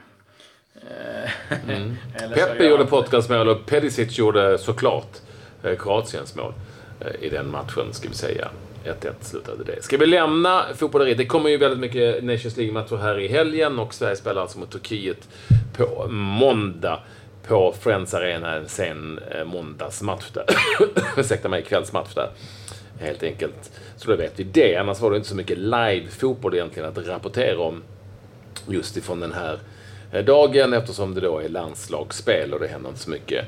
Eh, 0.82 1.32
mm. 1.70 1.98
Pepe 2.34 2.66
gjorde 2.66 2.86
mål 3.30 3.50
och 3.50 3.66
Pedicic 3.66 4.18
gjorde 4.18 4.58
såklart 4.58 5.18
eh, 5.64 5.78
Kroatiens 5.78 6.36
mål 6.36 6.54
eh, 7.00 7.24
i 7.26 7.30
den 7.30 7.52
matchen, 7.52 7.94
ska 7.94 8.10
vi 8.10 8.16
säga. 8.16 8.50
1-1 8.86 9.12
slutade 9.22 9.64
det. 9.64 9.84
Ska 9.84 9.98
vi 9.98 10.06
lämna 10.06 10.66
fotbolleriet? 10.76 11.18
Det 11.18 11.26
kommer 11.26 11.50
ju 11.50 11.58
väldigt 11.58 11.80
mycket 11.80 12.24
Nations 12.24 12.58
League-matcher 12.58 12.96
här 12.96 13.20
i 13.20 13.28
helgen 13.28 13.80
och 13.80 13.94
Sverige 13.94 14.16
spelar 14.16 14.42
alltså 14.42 14.60
mot 14.60 14.72
Turkiet 14.72 15.30
på 15.78 16.08
måndag 16.10 17.00
på 17.48 17.74
Friends 17.80 18.14
Arena 18.14 18.56
en 18.56 18.68
sen 18.68 19.20
måndagsmatch 19.46 20.32
där. 20.34 20.46
Ursäkta 21.18 21.50
mig, 21.50 21.64
kvällsmatch 21.64 22.14
där. 22.14 22.30
Helt 23.00 23.24
enkelt. 23.24 23.72
Så 23.98 24.12
då 24.12 24.16
vet 24.16 24.40
vi 24.40 24.44
det. 24.44 24.76
Annars 24.76 25.00
var 25.00 25.12
det 25.12 25.18
inte 25.18 25.30
så 25.30 25.36
mycket 25.36 25.58
live-fotboll 25.58 26.54
egentligen 26.54 26.90
att 26.90 27.08
rapportera 27.08 27.60
om 27.60 27.84
just 28.68 28.98
ifrån 28.98 29.20
den 29.20 29.34
här 29.34 29.60
dagen 30.26 30.74
eftersom 30.74 31.14
det 31.16 31.22
då 31.22 31.40
är 31.40 31.50
landslagsspel 31.50 32.54
och 32.54 32.60
det 32.60 32.68
händer 32.68 32.90
inte 32.90 33.02
så 33.02 33.10
mycket 33.10 33.46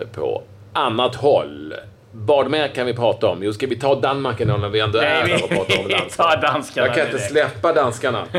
eh, 0.00 0.06
på 0.08 0.42
annat 0.72 1.14
håll. 1.14 1.74
Vad 2.12 2.50
mer 2.50 2.68
kan 2.68 2.86
vi 2.86 2.94
prata 2.94 3.26
om? 3.26 3.42
Jo, 3.42 3.52
ska 3.52 3.66
vi 3.66 3.76
ta 3.76 3.94
Danmark 3.94 4.40
ändå 4.40 4.56
när 4.56 4.68
vi 4.68 4.80
ändå 4.80 4.98
är 4.98 5.04
här 5.04 5.44
och 5.44 5.50
pratar 5.50 5.84
om 5.84 5.88
landslag? 5.90 6.40
danskarna 6.42 6.86
Jag 6.86 6.96
kan 6.96 7.06
inte 7.06 7.18
släppa 7.18 7.72
danskarna. 7.72 8.26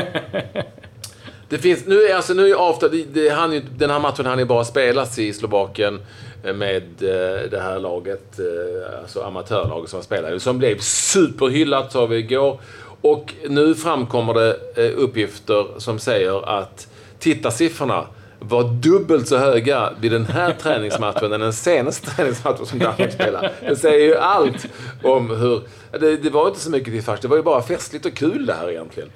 Det 1.48 1.58
finns, 1.58 1.86
nu 1.86 2.02
är 2.02 2.14
alltså, 2.14 2.34
nu 2.34 2.50
är 2.50 2.70
after, 2.70 2.88
det, 2.88 3.04
det, 3.04 3.28
han, 3.28 3.62
den 3.76 3.90
här 3.90 3.98
matchen 3.98 4.26
hann 4.26 4.38
ju 4.38 4.44
bara 4.44 4.64
spelas 4.64 5.18
i 5.18 5.32
Slovakien 5.32 6.00
eh, 6.44 6.54
med 6.54 6.82
eh, 6.82 7.50
det 7.50 7.60
här 7.62 7.78
laget, 7.78 8.38
eh, 8.38 9.00
alltså 9.00 9.22
amatörlaget 9.22 9.90
som 9.90 10.02
spelade, 10.02 10.40
som 10.40 10.58
blev 10.58 10.78
superhyllat 10.78 11.92
sa 11.92 12.06
vi 12.06 12.16
igår. 12.16 12.60
Och 13.00 13.34
nu 13.48 13.74
framkommer 13.74 14.34
det 14.34 14.56
uppgifter 14.90 15.66
som 15.78 15.98
säger 15.98 16.58
att 16.58 16.87
tittarsiffrorna 17.18 18.06
var 18.40 18.62
dubbelt 18.62 19.28
så 19.28 19.36
höga 19.36 19.92
vid 20.00 20.12
den 20.12 20.26
här 20.26 20.52
träningsmatchen 20.62 21.32
än 21.32 21.40
den 21.40 21.52
senaste 21.52 22.10
träningsmatchen 22.10 22.66
som 22.66 22.78
Danmark 22.78 23.12
spelade. 23.12 23.52
Det 23.60 23.76
säger 23.76 24.06
ju 24.06 24.16
allt 24.16 24.66
om 25.02 25.30
hur... 25.30 25.62
Det, 26.00 26.16
det 26.16 26.30
var 26.30 26.48
inte 26.48 26.60
så 26.60 26.70
mycket 26.70 26.92
till 26.92 27.02
fars, 27.02 27.20
det 27.20 27.28
var 27.28 27.36
ju 27.36 27.42
bara 27.42 27.62
festligt 27.62 28.06
och 28.06 28.14
kul 28.14 28.46
det 28.46 28.54
här 28.54 28.70
egentligen. 28.70 29.10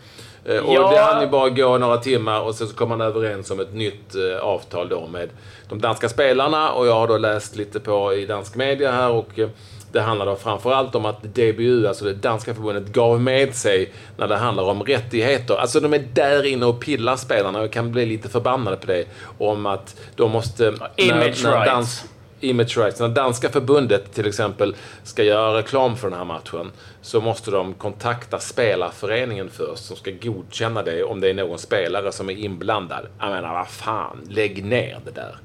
Eh, 0.45 0.59
och 0.59 0.75
ja. 0.75 0.91
det 0.91 0.99
hann 0.99 1.23
ju 1.23 1.29
bara 1.29 1.51
gå 1.51 1.79
några 1.79 1.97
timmar 1.97 2.41
och 2.41 2.55
sen 2.55 2.69
så 2.69 2.75
kom 2.75 2.89
man 2.89 3.01
överens 3.01 3.51
om 3.51 3.61
ett 3.61 3.75
nytt 3.75 4.15
eh, 4.15 4.43
avtal 4.43 4.89
då 4.89 5.07
med 5.07 5.29
de 5.69 5.81
danska 5.81 6.09
spelarna 6.09 6.73
och 6.73 6.87
jag 6.87 6.95
har 6.95 7.09
då 7.09 7.19
läst 7.19 7.57
lite 7.57 7.81
på 7.81 8.15
i 8.15 8.27
dansk 8.27 8.55
media 8.55 8.93
här 8.93 9.11
och 9.11 9.39
eh, 9.39 9.49
det 9.93 10.01
handlar 10.01 10.27
då 10.27 10.37
framförallt 10.37 10.95
om 10.95 11.07
att 11.07 11.23
DBU, 11.23 11.87
alltså 11.87 12.05
det 12.05 12.15
danska 12.15 12.55
förbundet, 12.55 12.93
gav 12.93 13.21
med 13.21 13.55
sig 13.55 13.93
när 14.17 14.29
det 14.29 14.37
handlar 14.37 14.65
om 14.65 14.83
rättigheter. 14.83 15.55
Alltså 15.55 15.81
de 15.81 15.93
är 15.93 16.09
där 16.15 16.47
inne 16.47 16.67
och 16.67 16.81
pillar 16.81 17.17
spelarna 17.17 17.61
och 17.61 17.73
kan 17.73 17.93
bli 17.93 18.07
lite 18.07 18.29
förbannade 18.29 18.77
på 18.77 18.87
det. 18.87 19.05
Om 19.39 19.67
att 19.67 19.97
de 20.17 20.31
måste... 20.31 20.75
Image 20.97 21.45
när, 21.45 21.59
när 21.59 21.67
dans, 21.67 22.05
image 22.41 22.79
rights. 22.79 23.01
När 23.01 23.09
danska 23.09 23.49
förbundet 23.49 24.15
till 24.15 24.27
exempel 24.27 24.77
ska 25.05 25.23
göra 25.23 25.59
reklam 25.59 25.97
för 25.97 26.11
den 26.11 26.19
här 26.19 26.25
matchen 26.25 26.71
så 27.03 27.21
måste 27.21 27.51
de 27.51 27.75
kontakta 27.75 28.39
spelarföreningen 28.39 29.51
först 29.51 29.85
som 29.85 29.97
ska 29.97 30.11
godkänna 30.23 30.83
det 30.83 31.05
om 31.05 31.21
det 31.21 31.31
är 31.31 31.35
någon 31.35 31.59
spelare 31.59 32.13
som 32.13 32.31
är 32.31 32.35
inblandad. 32.35 33.07
Jag 33.21 33.31
menar, 33.31 33.55
vad 33.55 33.69
fan, 33.69 34.27
lägg 34.29 34.65
ner 34.65 34.99
det 35.05 35.11
där. 35.11 35.37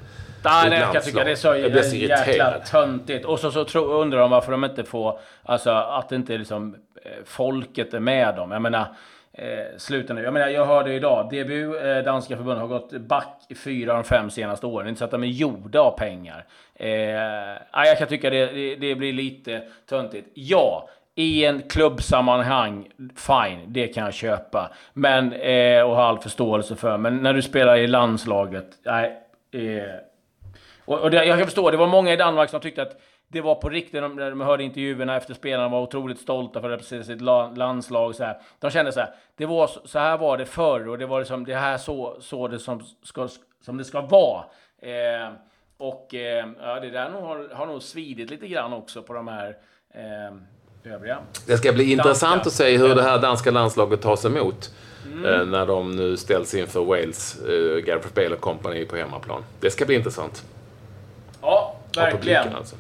Nej, 0.44 0.70
nej, 0.70 0.80
jag 0.80 0.94
kan 0.94 1.02
tycka 1.02 1.24
det 1.24 1.32
är 1.32 1.36
så, 1.36 1.48
jag 1.48 1.86
så 1.86 1.96
jäkla 1.96 2.60
töntigt. 2.60 3.26
Och 3.26 3.40
så, 3.40 3.52
så 3.52 3.66
tro, 3.66 3.82
undrar 3.82 4.20
de 4.20 4.32
varför 4.32 4.52
de 4.52 4.64
inte 4.64 4.84
får, 4.84 5.20
alltså 5.44 5.72
att 5.72 6.12
inte 6.12 6.38
liksom 6.38 6.76
eh, 7.04 7.12
folket 7.26 7.94
är 7.94 8.00
med 8.00 8.36
dem. 8.36 8.52
Jag 8.52 8.62
menar, 8.62 8.86
eh, 9.34 9.78
sluta 9.78 10.14
nu. 10.14 10.22
Jag 10.24 10.34
menar, 10.34 10.48
jag 10.48 10.66
hörde 10.66 10.94
idag, 10.94 11.26
DBU, 11.30 11.78
eh, 11.78 12.04
danska 12.04 12.38
förbundet, 12.38 12.62
har 12.62 12.68
gått 12.68 12.92
back 12.92 13.46
i 13.50 13.56
fyra 13.56 13.92
av 13.92 13.98
de 13.98 14.04
fem 14.04 14.30
senaste 14.30 14.66
åren. 14.66 14.88
Inte 14.88 15.00
så 15.00 15.06
att 15.06 15.12
de 15.12 15.24
är 15.24 15.28
gjorda 15.28 15.80
av 15.80 15.98
pengar. 15.98 16.46
Eh, 16.76 16.88
jag 17.74 17.98
kan 17.98 18.08
tycka 18.08 18.30
det, 18.30 18.46
det, 18.46 18.76
det 18.76 18.96
blir 18.96 19.14
lite 19.14 19.62
töntigt. 19.90 20.28
Ja, 20.34 20.90
i 21.16 21.46
en 21.46 21.62
klubbsammanhang, 21.62 22.88
fine, 23.16 23.60
det 23.68 23.88
kan 23.88 24.04
jag 24.04 24.14
köpa. 24.14 24.72
Men, 24.94 25.34
eh, 25.34 25.82
och 25.82 25.96
ha 25.96 26.04
all 26.04 26.20
förståelse 26.20 26.76
för. 26.76 26.98
Men 26.98 27.18
när 27.18 27.34
du 27.34 27.42
spelar 27.42 27.78
i 27.78 27.88
landslaget, 27.88 28.66
nej. 28.86 29.24
Eh, 29.52 30.07
och, 30.88 31.00
och 31.00 31.12
det, 31.12 31.26
jag 31.26 31.38
kan 31.38 31.48
förstå, 31.48 31.72
det 31.72 31.78
var 31.78 31.88
många 31.88 32.14
i 32.14 32.18
Danmark 32.18 32.50
som 32.50 32.60
tyckte 32.60 32.82
att 32.82 33.02
det 33.28 33.42
var 33.42 33.56
på 33.56 33.70
riktigt, 33.70 33.94
när 33.94 34.30
de 34.30 34.42
hörde 34.42 34.64
intervjuerna 34.64 35.18
efter 35.18 35.34
spelarna 35.34 35.70
var 35.70 35.82
otroligt 35.82 36.20
stolta 36.20 36.62
för 36.62 36.70
att 36.70 36.74
representera 36.74 37.04
sitt 37.04 37.58
landslag. 37.58 38.16
Så 38.16 38.24
här. 38.24 38.38
De 38.60 38.72
kände 38.72 38.92
så 38.92 39.00
här, 39.00 39.10
det 39.38 39.46
var, 39.46 39.70
så 39.86 40.00
här 40.00 40.18
var 40.18 40.38
det 40.38 40.46
förr 40.46 40.88
och 40.88 40.98
det 40.98 41.06
var 41.06 41.20
liksom, 41.20 41.46
det 41.46 41.56
här 41.56 41.78
så, 41.78 42.18
så 42.20 42.48
det 42.48 42.60
som, 42.60 42.84
ska, 43.04 43.28
som 43.66 43.78
det 43.78 43.86
ska 43.86 44.02
vara. 44.02 44.44
Eh, 44.82 45.34
och 45.78 46.14
eh, 46.16 46.48
ja, 46.62 46.80
det 46.80 46.90
där 46.90 47.10
har, 47.10 47.56
har 47.56 47.66
nog 47.66 47.84
svidit 47.84 48.30
lite 48.30 48.48
grann 48.48 48.74
också 48.74 49.02
på 49.02 49.14
de 49.14 49.28
här 49.28 49.58
eh, 49.94 50.94
övriga. 50.94 51.20
Det 51.48 51.58
ska 51.58 51.74
bli 51.74 51.84
danska. 51.84 52.10
intressant 52.10 52.48
att 52.48 52.54
se 52.54 52.78
hur 52.78 52.96
det 52.96 53.04
här 53.04 53.22
danska 53.22 53.52
landslaget 53.52 54.02
tas 54.02 54.26
emot. 54.26 54.74
Mm. 55.14 55.26
Eh, 55.26 55.46
när 55.46 55.66
de 55.66 55.96
nu 55.96 56.18
ställs 56.18 56.54
inför 56.54 56.86
Wales, 56.86 57.42
eh, 57.42 57.78
Gareth 57.78 58.14
Bale 58.14 58.36
och 58.36 58.42
company 58.42 58.86
på 58.86 58.96
hemmaplan. 58.96 59.44
Det 59.60 59.72
ska 59.72 59.86
bli 59.86 59.96
intressant. 59.96 60.44
Verkligen. 61.98 62.56
Alltså. 62.56 62.76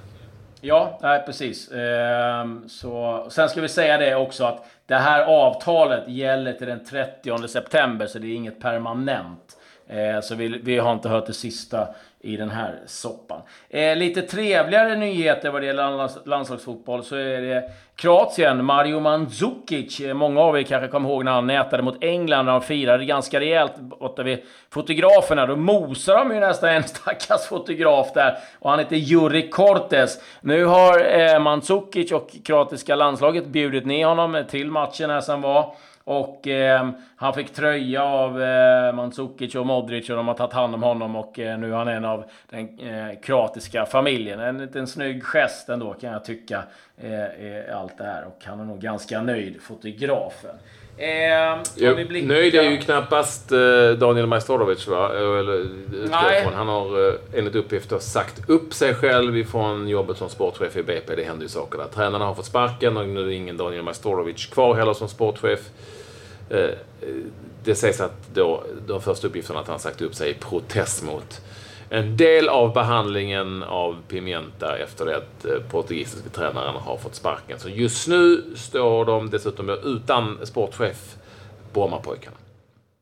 Ja, 0.61 0.99
nej, 1.01 1.23
precis. 1.25 1.71
Ehm, 1.71 2.69
så, 2.69 3.27
sen 3.29 3.49
ska 3.49 3.61
vi 3.61 3.69
säga 3.69 3.97
det 3.97 4.15
också 4.15 4.43
att 4.43 4.65
det 4.85 4.95
här 4.95 5.23
avtalet 5.23 6.09
gäller 6.09 6.53
till 6.53 6.67
den 6.67 6.85
30 6.85 7.47
september, 7.47 8.07
så 8.07 8.19
det 8.19 8.27
är 8.27 8.35
inget 8.35 8.61
permanent. 8.61 9.57
Eh, 9.89 10.21
så 10.21 10.35
vi, 10.35 10.47
vi 10.47 10.77
har 10.77 10.93
inte 10.93 11.09
hört 11.09 11.25
det 11.25 11.33
sista 11.33 11.87
i 12.19 12.37
den 12.37 12.49
här 12.49 12.79
soppan. 12.85 13.41
Eh, 13.69 13.95
lite 13.95 14.21
trevligare 14.21 14.95
nyheter 14.95 15.51
vad 15.51 15.61
det 15.61 15.65
gäller 15.65 16.27
landslagsfotboll 16.27 17.03
så 17.03 17.15
är 17.15 17.41
det 17.41 17.63
Kroatien, 17.95 18.65
Mario 18.65 18.99
Mandzukic. 18.99 19.99
Eh, 19.99 20.13
många 20.13 20.41
av 20.41 20.57
er 20.57 20.63
kanske 20.63 20.87
kommer 20.87 21.09
ihåg 21.09 21.25
när 21.25 21.31
han 21.31 21.47
nätade 21.47 21.83
mot 21.83 22.03
England 22.03 22.45
när 22.45 22.51
de 22.51 22.61
firade 22.61 23.05
ganska 23.05 23.39
rejält 23.39 23.79
borta 23.79 24.23
vid 24.23 24.39
fotograferna. 24.69 25.45
Då 25.45 25.55
mosar 25.55 26.15
de 26.15 26.33
ju 26.33 26.39
nästan 26.39 26.69
en 26.69 26.83
stackars 26.87 27.45
fotograf 27.45 28.13
där 28.13 28.37
och 28.59 28.69
han 28.69 28.79
heter 28.79 28.95
Juri 28.95 29.49
Cortes. 29.49 30.19
Nu 30.41 30.65
har 30.65 31.19
eh, 31.19 31.39
Mandzukic 31.39 32.11
och 32.11 32.35
kroatiska 32.45 32.95
landslaget 32.95 33.47
bjudit 33.47 33.85
ner 33.85 34.05
honom 34.05 34.43
till 34.49 34.71
matchen 34.71 35.09
här 35.09 35.21
som 35.21 35.41
var. 35.41 35.75
Och 36.09 36.47
eh, 36.47 36.89
han 37.15 37.33
fick 37.33 37.53
tröja 37.53 38.03
av 38.03 38.41
eh, 38.41 38.93
Mandzukic 38.93 39.55
och 39.55 39.65
Modric 39.65 40.09
och 40.09 40.15
de 40.15 40.27
har 40.27 40.35
tagit 40.35 40.53
hand 40.53 40.75
om 40.75 40.83
honom 40.83 41.15
och 41.15 41.39
eh, 41.39 41.59
nu 41.59 41.71
är 41.71 41.75
han 41.75 41.87
en 41.87 42.05
av 42.05 42.23
den 42.49 42.79
eh, 42.79 43.19
kroatiska 43.21 43.85
familjen. 43.85 44.39
En 44.39 44.57
liten 44.57 44.87
snygg 44.87 45.23
gest 45.23 45.69
ändå 45.69 45.93
kan 45.93 46.11
jag 46.11 46.25
tycka. 46.25 46.63
Eh, 46.97 47.77
allt 47.77 47.97
det 47.97 48.03
här 48.03 48.25
och 48.25 48.43
han 48.45 48.59
är 48.59 48.65
nog 48.65 48.79
ganska 48.79 49.21
nöjd, 49.21 49.61
fotografen. 49.61 50.55
Eh, 50.97 51.57
jo, 51.75 51.95
nöjd 52.23 52.55
är 52.55 52.71
ju 52.71 52.77
knappast 52.77 53.51
eh, 53.51 53.89
Daniel 53.99 54.27
Majstorovic 54.27 54.87
va? 54.87 55.09
Eller, 55.15 56.51
Han 56.51 56.67
har 56.67 57.07
eh, 57.07 57.13
enligt 57.33 57.55
uppgifter 57.55 57.99
sagt 57.99 58.49
upp 58.49 58.73
sig 58.73 58.95
själv 58.95 59.37
ifrån 59.37 59.87
jobbet 59.87 60.17
som 60.17 60.29
sportchef 60.29 60.77
i 60.77 60.83
BP. 60.83 61.15
Det 61.15 61.23
händer 61.23 61.43
ju 61.43 61.49
saker 61.49 61.77
där. 61.77 61.85
Tränarna 61.85 62.25
har 62.25 62.33
fått 62.33 62.45
sparken 62.45 62.97
och 62.97 63.07
nu 63.07 63.21
är 63.21 63.29
ingen 63.29 63.57
Daniel 63.57 63.83
Majstorovic 63.83 64.45
kvar 64.45 64.75
heller 64.75 64.93
som 64.93 65.07
sportchef. 65.07 65.59
Eh, 66.49 66.59
eh, 66.59 66.73
det 67.63 67.75
sägs 67.75 68.01
att 68.01 68.33
då, 68.33 68.63
de 68.87 69.01
första 69.01 69.27
uppgifterna 69.27 69.59
att 69.59 69.67
han 69.67 69.79
sagt 69.79 70.01
upp 70.01 70.15
sig 70.15 70.29
i 70.29 70.33
protest 70.33 71.03
mot 71.03 71.41
en 71.89 72.17
del 72.17 72.49
av 72.49 72.73
behandlingen 72.73 73.63
av 73.63 73.97
Pimenta 74.07 74.77
efter 74.77 75.05
det 75.05 75.17
att 75.17 75.45
eh, 75.45 75.71
portugisiska 75.71 76.29
tränaren 76.29 76.75
har 76.75 76.97
fått 76.97 77.15
sparken. 77.15 77.59
Så 77.59 77.69
just 77.69 78.07
nu 78.07 78.43
står 78.55 79.05
de 79.05 79.29
dessutom 79.29 79.69
utan 79.69 80.39
sportchef, 80.43 81.15
Brommapojkarna. 81.73 82.37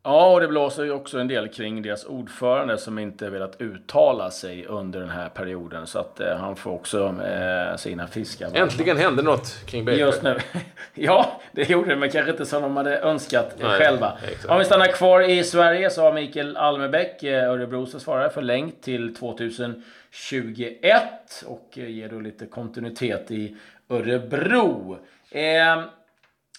Ja, 0.08 0.34
och 0.34 0.42
det 0.42 0.48
blåser 0.48 0.84
ju 0.84 0.92
också 0.92 1.20
en 1.20 1.28
del 1.28 1.48
kring 1.48 1.82
deras 1.82 2.06
ordförande 2.06 2.78
som 2.78 3.00
inte 3.00 3.30
velat 3.30 3.62
uttala 3.62 4.32
sig 4.32 4.66
under 4.66 5.00
den 5.00 5.10
här 5.10 5.30
perioden. 5.30 5.88
Så 5.88 6.00
att 6.00 6.20
eh, 6.20 6.38
han 6.38 6.56
får 6.56 6.72
också 6.72 7.16
eh, 7.28 7.76
sina 7.78 8.08
fiskar. 8.08 8.50
Äntligen 8.54 8.98
hände 8.98 9.24
något 9.24 9.66
kring 9.66 9.86
BP. 9.86 10.00
Just 10.00 10.24
nu. 10.24 10.38
ja, 10.94 11.42
det 11.52 11.70
gjorde 11.70 11.90
det, 11.90 11.96
men 11.96 12.10
kanske 12.10 12.32
inte 12.32 12.46
som 12.46 12.62
de 12.62 12.78
hade 12.78 13.00
önskat 13.00 13.56
Nej, 13.60 13.80
själva. 13.80 14.18
exakt. 14.24 14.46
Om 14.50 14.60
vi 14.60 14.66
stannar 14.66 14.88
kvar 14.88 15.22
i 15.22 15.44
Sverige 15.44 15.90
så 15.90 16.02
har 16.02 16.14
Mikael 16.14 16.58
Almebäck, 16.58 17.24
eh, 17.24 17.52
Örebros 17.52 17.92
försvarare, 17.92 18.30
förlängt 18.30 18.82
till 18.82 19.16
2021 19.16 21.44
och 21.46 21.78
eh, 21.78 21.90
ger 21.90 22.10
då 22.10 22.20
lite 22.20 22.46
kontinuitet 22.46 23.32
i 23.32 23.56
Örebro. 23.90 24.98
Eh, 25.32 25.84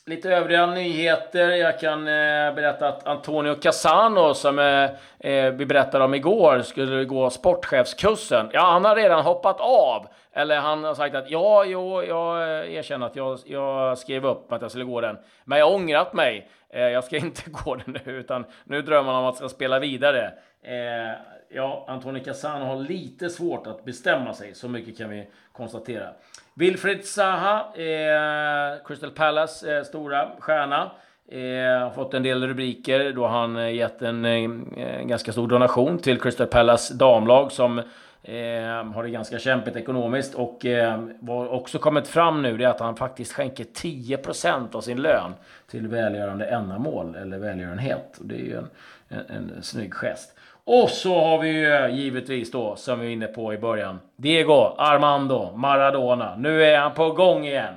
Lite 0.09 0.35
övriga 0.35 0.67
nyheter. 0.67 1.49
Jag 1.49 1.81
kan 1.81 1.99
eh, 1.99 2.55
berätta 2.55 2.89
att 2.89 3.07
Antonio 3.07 3.55
Casano, 3.55 4.35
som 4.35 4.59
eh, 4.59 4.85
eh, 5.31 5.53
vi 5.53 5.67
berättade 5.67 6.05
om 6.05 6.15
igår, 6.15 6.63
skulle 6.63 7.05
gå 7.05 7.31
sportchefskursen. 7.31 8.51
Ja, 8.53 8.61
han 8.61 8.85
har 8.85 8.97
redan 8.97 9.25
hoppat 9.25 9.61
av. 9.61 10.07
Eller 10.33 10.57
han 10.57 10.85
har 10.85 10.95
sagt 10.95 11.15
att 11.15 11.31
ja, 11.31 11.65
jo, 11.65 12.03
jag 12.03 12.43
eh, 12.43 12.75
erkänner 12.75 13.07
att 13.07 13.17
jag, 13.17 13.39
jag 13.45 13.99
skrev 13.99 14.27
upp 14.27 14.53
att 14.53 14.63
jag 14.63 14.71
skulle 14.71 14.85
gå 14.85 15.01
den. 15.01 15.19
Men 15.45 15.59
jag 15.59 15.67
har 15.67 15.75
ångrat 15.75 16.13
mig. 16.13 16.49
Eh, 16.76 16.83
jag 16.83 17.04
ska 17.04 17.16
inte 17.26 17.50
gå 17.50 17.75
den 17.75 17.99
nu, 18.04 18.12
utan 18.12 18.45
nu 18.64 18.83
drömmer 18.83 19.12
han 19.12 19.23
om 19.23 19.28
att 19.28 19.37
ska 19.37 19.49
spela 19.49 19.78
vidare. 19.78 20.33
Eh, 20.62 21.18
ja, 21.49 21.85
Antonio 21.88 22.25
Casano 22.25 22.64
har 22.64 22.76
lite 22.76 23.30
svårt 23.30 23.66
att 23.66 23.85
bestämma 23.85 24.35
sig. 24.35 24.54
Så 24.54 24.68
mycket 24.68 24.99
kan 24.99 25.11
vi 25.11 25.28
konstatera. 25.52 26.09
Wilfred 26.54 27.04
Zaha, 27.04 27.75
eh, 27.75 28.87
Crystal 28.87 29.11
Palace 29.11 29.76
eh, 29.76 29.83
stora 29.85 30.30
stjärna. 30.38 30.90
Eh, 31.28 31.83
har 31.83 31.90
fått 31.90 32.14
en 32.14 32.23
del 32.23 32.49
rubriker 32.49 33.12
då 33.12 33.26
han 33.26 33.56
eh, 33.56 33.75
gett 33.75 34.02
en, 34.02 34.25
eh, 34.25 34.45
en 34.76 35.09
ganska 35.09 35.33
stor 35.33 35.49
donation 35.49 35.99
till 35.99 36.21
Crystal 36.21 36.47
Palace 36.47 36.95
damlag 36.95 37.52
som 37.52 37.83
eh, 38.26 38.92
har 38.92 39.02
det 39.02 39.11
ganska 39.11 39.38
kämpigt 39.38 39.76
ekonomiskt. 39.76 40.35
Och 40.35 40.66
eh, 40.66 41.00
vad 41.21 41.49
också 41.49 41.78
kommit 41.78 42.09
fram 42.09 42.42
nu 42.42 42.56
det 42.56 42.64
är 42.64 42.68
att 42.68 42.80
han 42.80 42.97
faktiskt 42.97 43.33
skänker 43.33 43.64
10% 43.64 44.76
av 44.76 44.80
sin 44.80 45.02
lön 45.02 45.33
till 45.66 45.88
välgörande 45.88 46.47
ändamål 46.47 47.14
eller 47.14 47.38
välgörenhet. 47.38 48.18
Och 48.18 48.26
det 48.26 48.35
är 48.35 48.45
ju 48.45 48.56
en, 48.59 48.68
en, 49.09 49.50
en 49.50 49.62
snygg 49.62 49.95
gest. 49.95 50.35
Och 50.64 50.90
så 50.90 51.21
har 51.21 51.38
vi 51.38 51.49
ju 51.49 51.88
givetvis 51.90 52.50
då, 52.50 52.76
som 52.76 53.00
vi 53.00 53.06
var 53.06 53.12
inne 53.12 53.26
på 53.26 53.54
i 53.54 53.59
början, 53.59 53.99
Diego 54.16 54.75
Armando 54.78 55.52
Maradona. 55.56 56.37
Nu 56.37 56.64
är 56.64 56.78
han 56.78 56.95
på 56.95 57.11
gång 57.11 57.47
igen. 57.47 57.75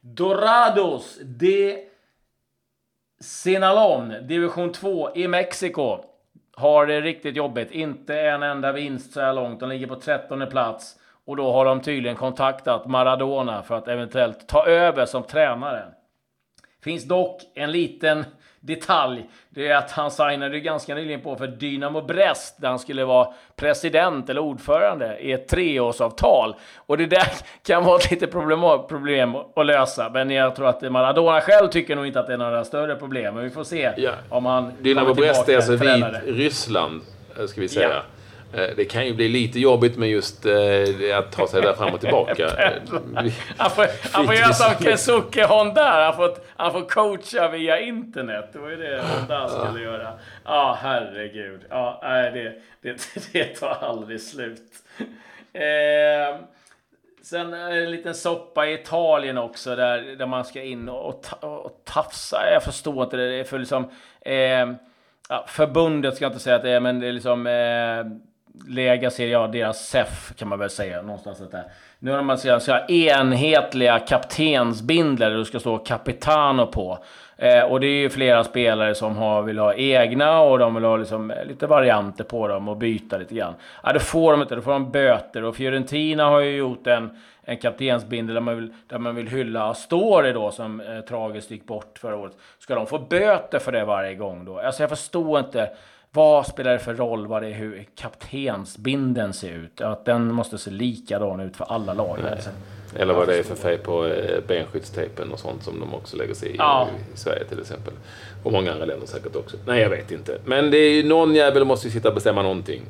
Dorados 0.00 1.18
de 1.24 1.88
Sinalon, 3.20 4.14
division 4.22 4.72
2 4.72 5.14
i 5.14 5.28
Mexiko. 5.28 6.04
Har 6.56 6.86
det 6.86 7.00
riktigt 7.00 7.36
jobbigt. 7.36 7.70
Inte 7.70 8.20
en 8.20 8.42
enda 8.42 8.72
vinst 8.72 9.12
så 9.12 9.20
här 9.20 9.32
långt. 9.32 9.60
De 9.60 9.68
ligger 9.68 9.86
på 9.86 9.96
13 9.96 10.46
plats. 10.50 10.98
Och 11.24 11.36
då 11.36 11.52
har 11.52 11.64
de 11.64 11.80
tydligen 11.80 12.16
kontaktat 12.16 12.86
Maradona 12.86 13.62
för 13.62 13.74
att 13.74 13.88
eventuellt 13.88 14.48
ta 14.48 14.66
över 14.66 15.06
som 15.06 15.22
tränare. 15.22 15.84
Finns 16.82 17.04
dock 17.04 17.42
en 17.54 17.72
liten 17.72 18.24
detalj. 18.62 19.24
Det 19.50 19.68
är 19.68 19.76
att 19.76 19.90
han 19.90 20.10
signade 20.10 20.60
ganska 20.60 20.94
nyligen 20.94 21.20
på 21.20 21.36
för 21.36 21.46
Dynamo 21.46 22.00
Brest 22.02 22.54
där 22.60 22.68
han 22.68 22.78
skulle 22.78 23.04
vara 23.04 23.28
president 23.56 24.30
eller 24.30 24.40
ordförande 24.40 25.18
i 25.20 25.32
ett 25.32 25.48
treårsavtal. 25.48 26.54
Och 26.76 26.98
det 26.98 27.06
där 27.06 27.26
kan 27.66 27.84
vara 27.84 27.96
ett 27.98 28.10
litet 28.10 28.30
problem, 28.32 28.60
problem 28.88 29.34
att 29.56 29.66
lösa. 29.66 30.10
Men 30.10 30.30
jag 30.30 30.56
tror 30.56 30.68
att 30.68 30.82
Maradona 30.92 31.40
själv 31.40 31.68
tycker 31.68 31.96
nog 31.96 32.06
inte 32.06 32.20
att 32.20 32.26
det 32.26 32.32
är 32.32 32.38
några 32.38 32.64
större 32.64 32.96
problem. 32.96 33.34
Men 33.34 33.44
vi 33.44 33.50
får 33.50 33.64
se 33.64 33.92
Ja. 33.96 34.12
om 34.28 34.46
han 34.46 34.72
Dynamo 34.80 35.14
Brest 35.14 35.48
är 35.48 35.56
alltså 35.56 35.76
vid 35.76 36.04
Ryssland, 36.26 37.00
eh, 37.38 37.46
ska 37.46 37.60
vi 37.60 37.68
säga. 37.68 37.88
Eh, 37.88 37.94
Det 38.52 38.84
kan 38.84 39.06
ju 39.06 39.14
bli 39.14 39.28
lite 39.28 39.60
jobbigt 39.60 39.96
med 39.96 40.08
just 40.08 40.46
eh, 40.46 41.18
att 41.18 41.32
ta 41.32 41.46
sig 41.46 41.62
där 41.62 41.72
fram 41.72 41.94
och 41.94 42.00
tillbaka. 42.00 42.46
Eh, 42.46 42.72
Han 43.56 43.70
får, 43.70 43.86
han 44.12 44.26
får 44.26 44.32
Skit 44.32 44.40
göra 44.40 44.52
som. 44.52 44.84
Kesuke 44.84 45.44
Honda. 45.44 46.04
Han 46.04 46.16
får, 46.16 46.36
han 46.56 46.72
får 46.72 46.88
coacha 46.88 47.48
via 47.48 47.80
internet. 47.80 48.50
Det 48.52 48.58
var 48.58 48.70
ju 48.70 48.76
det 48.76 49.02
Honda 49.02 49.48
skulle 49.48 49.84
göra. 49.84 50.12
Ja, 50.44 50.78
herregud. 50.82 51.60
Ja, 51.70 52.00
nej, 52.02 52.30
det, 52.32 52.54
det, 52.82 53.08
det 53.32 53.44
tar 53.44 53.76
aldrig 53.80 54.20
slut. 54.20 54.72
Eh, 55.52 56.36
sen 57.22 57.54
är 57.54 57.70
det 57.70 57.82
en 57.82 57.90
liten 57.90 58.14
soppa 58.14 58.66
i 58.66 58.74
Italien 58.74 59.38
också 59.38 59.76
där, 59.76 60.16
där 60.16 60.26
man 60.26 60.44
ska 60.44 60.62
in 60.62 60.88
och, 60.88 61.22
ta, 61.22 61.46
och 61.46 61.80
tafsa. 61.84 62.50
Jag 62.52 62.62
förstår 62.62 63.04
inte 63.04 63.16
det. 63.16 63.28
Det 63.30 63.40
är 63.40 63.44
för 63.44 63.58
liksom... 63.58 63.90
Eh, 64.20 64.72
ja, 65.28 65.44
förbundet 65.48 66.14
ska 66.16 66.24
jag 66.24 66.32
inte 66.32 66.42
säga 66.42 66.56
att 66.56 66.62
det 66.62 66.70
är, 66.70 66.80
men 66.80 67.00
det 67.00 67.06
är 67.08 67.12
liksom... 67.12 67.46
Eh, 67.46 68.31
Lega 68.68 69.10
Serie 69.10 69.38
A, 69.38 69.46
deras 69.46 69.88
SEF 69.88 70.32
kan 70.36 70.48
man 70.48 70.58
väl 70.58 70.70
säga 70.70 71.02
någonstans. 71.02 71.40
Att 71.40 71.50
det. 71.50 71.64
Nu 71.98 72.10
har 72.10 72.22
man 72.22 72.38
så 72.38 72.72
här 72.72 72.90
enhetliga 72.90 73.98
kaptensbindlar 73.98 75.30
där 75.30 75.36
det 75.36 75.44
ska 75.44 75.60
stå 75.60 75.78
Capitano 75.78 76.66
på. 76.66 76.98
Eh, 77.36 77.62
och 77.62 77.80
det 77.80 77.86
är 77.86 78.00
ju 78.00 78.10
flera 78.10 78.44
spelare 78.44 78.94
som 78.94 79.16
har, 79.16 79.42
vill 79.42 79.58
ha 79.58 79.74
egna 79.74 80.40
och 80.40 80.58
de 80.58 80.74
vill 80.74 80.84
ha 80.84 80.96
liksom, 80.96 81.30
eh, 81.30 81.44
lite 81.44 81.66
varianter 81.66 82.24
på 82.24 82.48
dem 82.48 82.68
och 82.68 82.76
byta 82.76 83.18
lite 83.18 83.34
grann. 83.34 83.54
Ja, 83.82 83.92
det 83.92 84.00
får 84.00 84.32
de 84.32 84.42
inte, 84.42 84.54
då 84.54 84.62
får 84.62 84.72
de 84.72 84.90
böter. 84.90 85.44
Och 85.44 85.56
Fiorentina 85.56 86.24
har 86.24 86.40
ju 86.40 86.56
gjort 86.56 86.86
en, 86.86 87.10
en 87.42 87.56
kaptensbindel 87.56 88.34
där 88.34 88.40
man 88.40 88.56
vill, 88.56 88.74
där 88.86 88.98
man 88.98 89.14
vill 89.14 89.28
hylla 89.28 89.70
Astori 89.70 90.32
då 90.32 90.50
som 90.50 90.80
eh, 90.80 91.00
tragiskt 91.00 91.50
gick 91.50 91.66
bort 91.66 91.98
förra 91.98 92.16
året. 92.16 92.32
Ska 92.58 92.74
de 92.74 92.86
få 92.86 92.98
böter 92.98 93.58
för 93.58 93.72
det 93.72 93.84
varje 93.84 94.14
gång 94.14 94.44
då? 94.44 94.58
Alltså 94.58 94.82
jag 94.82 94.90
förstår 94.90 95.38
inte. 95.38 95.70
Vad 96.14 96.46
spelar 96.46 96.72
det 96.72 96.78
för 96.78 96.94
roll 96.94 97.26
vad 97.26 97.42
det 97.42 97.48
är, 97.48 97.52
hur 97.52 97.86
kaptensbinden 97.94 99.32
ser 99.32 99.50
ut? 99.52 99.80
Att 99.80 100.04
den 100.04 100.32
måste 100.34 100.58
se 100.58 100.70
likadan 100.70 101.40
ut 101.40 101.56
för 101.56 101.64
alla 101.64 101.94
lag. 101.94 102.18
Alltså. 102.32 102.50
Eller 102.96 103.14
vad 103.14 103.28
det 103.28 103.38
är 103.38 103.42
för 103.42 103.54
färg 103.54 103.78
på 103.78 104.06
eh, 104.06 104.40
benskyddstejpen 104.48 105.32
och 105.32 105.38
sånt 105.38 105.62
som 105.62 105.80
de 105.80 105.94
också 105.94 106.16
lägger 106.16 106.34
sig 106.34 106.48
i 106.50 106.56
Ja. 106.58 106.88
i 107.14 107.16
Sverige 107.16 107.44
till 107.44 107.60
exempel. 107.60 107.94
Och 108.44 108.52
många 108.52 108.72
andra 108.72 108.84
länder 108.84 109.06
säkert 109.06 109.36
också. 109.36 109.56
Nej, 109.66 109.80
jag 109.80 109.90
vet 109.90 110.10
inte. 110.10 110.38
Men 110.44 110.70
det 110.70 110.76
är 110.76 110.90
ju 110.90 111.08
någon 111.08 111.34
jävel 111.34 111.64
måste 111.64 111.86
ju 111.86 111.92
sitta 111.92 112.08
och 112.08 112.14
bestämma 112.14 112.42
någonting. 112.42 112.82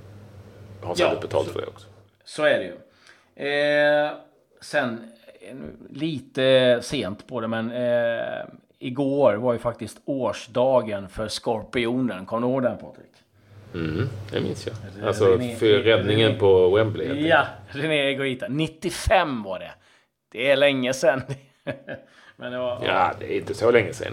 Har 0.82 0.94
säkert 0.94 1.12
Ja, 1.14 1.20
betalt 1.20 1.48
för 1.48 1.60
det 1.60 1.66
också. 1.66 1.86
Så 2.24 2.42
är 2.44 2.58
det 2.58 2.64
ju. 2.64 2.74
Eh, 3.48 4.10
sen, 4.60 5.10
eh, 5.40 5.54
lite 5.90 6.78
sent 6.82 7.26
på 7.26 7.40
det, 7.40 7.48
men 7.48 7.70
eh, 7.70 8.44
igår 8.86 9.34
var 9.34 9.52
ju 9.52 9.58
faktiskt 9.58 9.98
årsdagen 10.04 11.08
för 11.08 11.28
Skorpionen. 11.28 12.26
Kommer 12.26 12.46
du 12.46 12.52
ihåg 12.52 12.62
den 12.62 12.78
Patrik? 12.78 13.06
Mm, 13.74 14.08
det 14.32 14.40
minns 14.40 14.66
jag. 14.66 15.06
Alltså 15.08 15.24
René- 15.24 15.56
för 15.56 15.66
räddningen 15.66 16.32
René- 16.32 16.38
på 16.38 16.70
Wembley. 16.76 17.28
Ja, 17.28 17.44
René 17.68 17.94
Egoita. 18.08 18.46
95 18.48 19.42
var 19.42 19.58
det. 19.58 19.70
Det 20.32 20.50
är 20.50 20.56
länge 20.56 20.92
sedan. 20.92 21.22
men 22.36 22.52
det 22.52 22.58
var... 22.58 22.78
Ja, 22.86 23.12
det 23.20 23.34
är 23.34 23.38
inte 23.38 23.54
så 23.54 23.70
länge 23.70 23.92
sedan. 23.92 24.12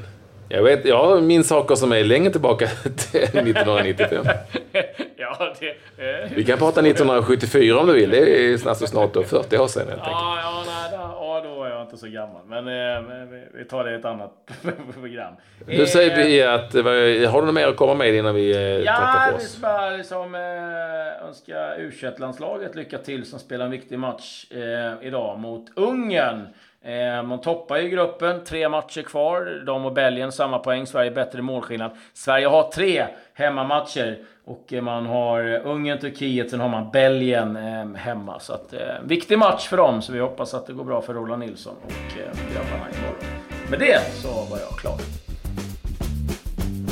Jag, 0.51 0.63
vet, 0.63 0.85
jag 0.85 1.23
minns 1.23 1.47
saker 1.47 1.75
som 1.75 1.91
är 1.91 2.03
längre 2.03 2.31
tillbaka 2.31 2.67
till 2.83 3.21
1995. 3.23 4.25
ja, 5.17 5.53
det... 5.59 5.69
Eh, 5.69 6.31
Vi 6.35 6.43
kan 6.43 6.57
prata 6.57 6.81
1974 6.81 7.79
om 7.79 7.87
du 7.87 7.93
vill. 7.93 8.09
Det 8.09 8.39
är 8.53 8.67
alltså 8.67 8.87
snart 8.87 9.13
då 9.13 9.23
40 9.23 9.57
år 9.57 9.67
sedan 9.67 9.87
helt 9.87 9.99
enkelt. 9.99 10.11
Ja, 10.11 10.39
ja, 10.43 10.63
nej, 10.67 10.91
då, 10.91 10.97
ja, 10.97 11.41
då 11.55 11.63
är 11.63 11.69
jag 11.69 11.78
inte 11.89 11.97
så 11.97 12.07
gammal. 12.07 12.41
Men, 12.45 12.67
eh, 12.67 13.25
vi- 13.31 13.47
vi 13.53 13.65
tar 13.65 13.83
det 13.83 13.91
i 13.91 13.95
ett 13.95 14.05
annat 14.05 14.31
program. 14.93 15.33
Nu 15.67 15.85
säger 15.85 16.15
vi 16.25 16.43
att... 16.43 16.75
eh, 16.75 16.83
Har 17.31 17.39
du 17.41 17.45
något 17.45 17.53
mer 17.55 17.67
att 17.67 17.77
komma 17.77 17.93
med 17.93 18.13
innan 18.15 18.35
vi 18.35 18.51
eh, 18.55 18.61
Ja, 18.61 18.95
tackar 18.95 19.25
för 19.25 19.37
vi 19.37 19.37
oss? 19.45 19.51
ska 19.51 19.61
bara 19.61 19.89
liksom, 19.89 20.35
eh, 20.35 21.27
önska 21.27 21.75
u 21.77 21.91
landslaget 22.17 22.75
lycka 22.75 22.97
till 22.97 23.25
som 23.25 23.39
spelar 23.39 23.65
en 23.65 23.71
viktig 23.71 23.99
match 23.99 24.45
eh, 24.51 25.07
idag 25.07 25.39
mot 25.39 25.65
Ungern. 25.75 26.47
Eh, 26.81 27.23
man 27.23 27.41
toppar 27.41 27.77
ju 27.77 27.89
gruppen, 27.89 28.43
tre 28.43 28.69
matcher 28.69 29.01
kvar. 29.01 29.63
De 29.65 29.85
och 29.85 29.93
Belgien 29.93 30.31
samma 30.31 30.59
poäng, 30.59 30.87
Sverige 30.87 31.11
bättre 31.11 31.41
målskillnad. 31.41 31.91
Sverige 32.13 32.47
har 32.47 32.71
tre 32.71 33.05
hemmamatcher 33.33 34.17
och 34.49 34.73
man 34.83 35.05
har 35.05 35.61
Ungern, 35.65 35.99
Turkiet, 35.99 36.49
sen 36.49 36.59
har 36.59 36.69
man 36.69 36.91
Belgien 36.91 37.55
eh, 37.55 37.95
hemma. 37.95 38.39
Så 38.39 38.53
att, 38.53 38.73
eh, 38.73 38.79
viktig 39.03 39.37
match 39.37 39.67
för 39.67 39.77
dem, 39.77 40.01
så 40.01 40.11
vi 40.11 40.19
hoppas 40.19 40.53
att 40.53 40.67
det 40.67 40.73
går 40.73 40.83
bra 40.83 41.01
för 41.01 41.13
Roland 41.13 41.39
Nilsson 41.39 41.75
och 41.83 41.91
eh, 41.91 42.53
grabbarna 42.53 42.87
imorgon. 42.97 43.23
Med 43.69 43.79
det 43.79 43.99
så 44.13 44.27
var 44.27 44.59
jag 44.59 44.79
klar. 44.79 44.97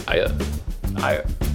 Adjö. 0.08 0.28
Adjö. 1.04 1.47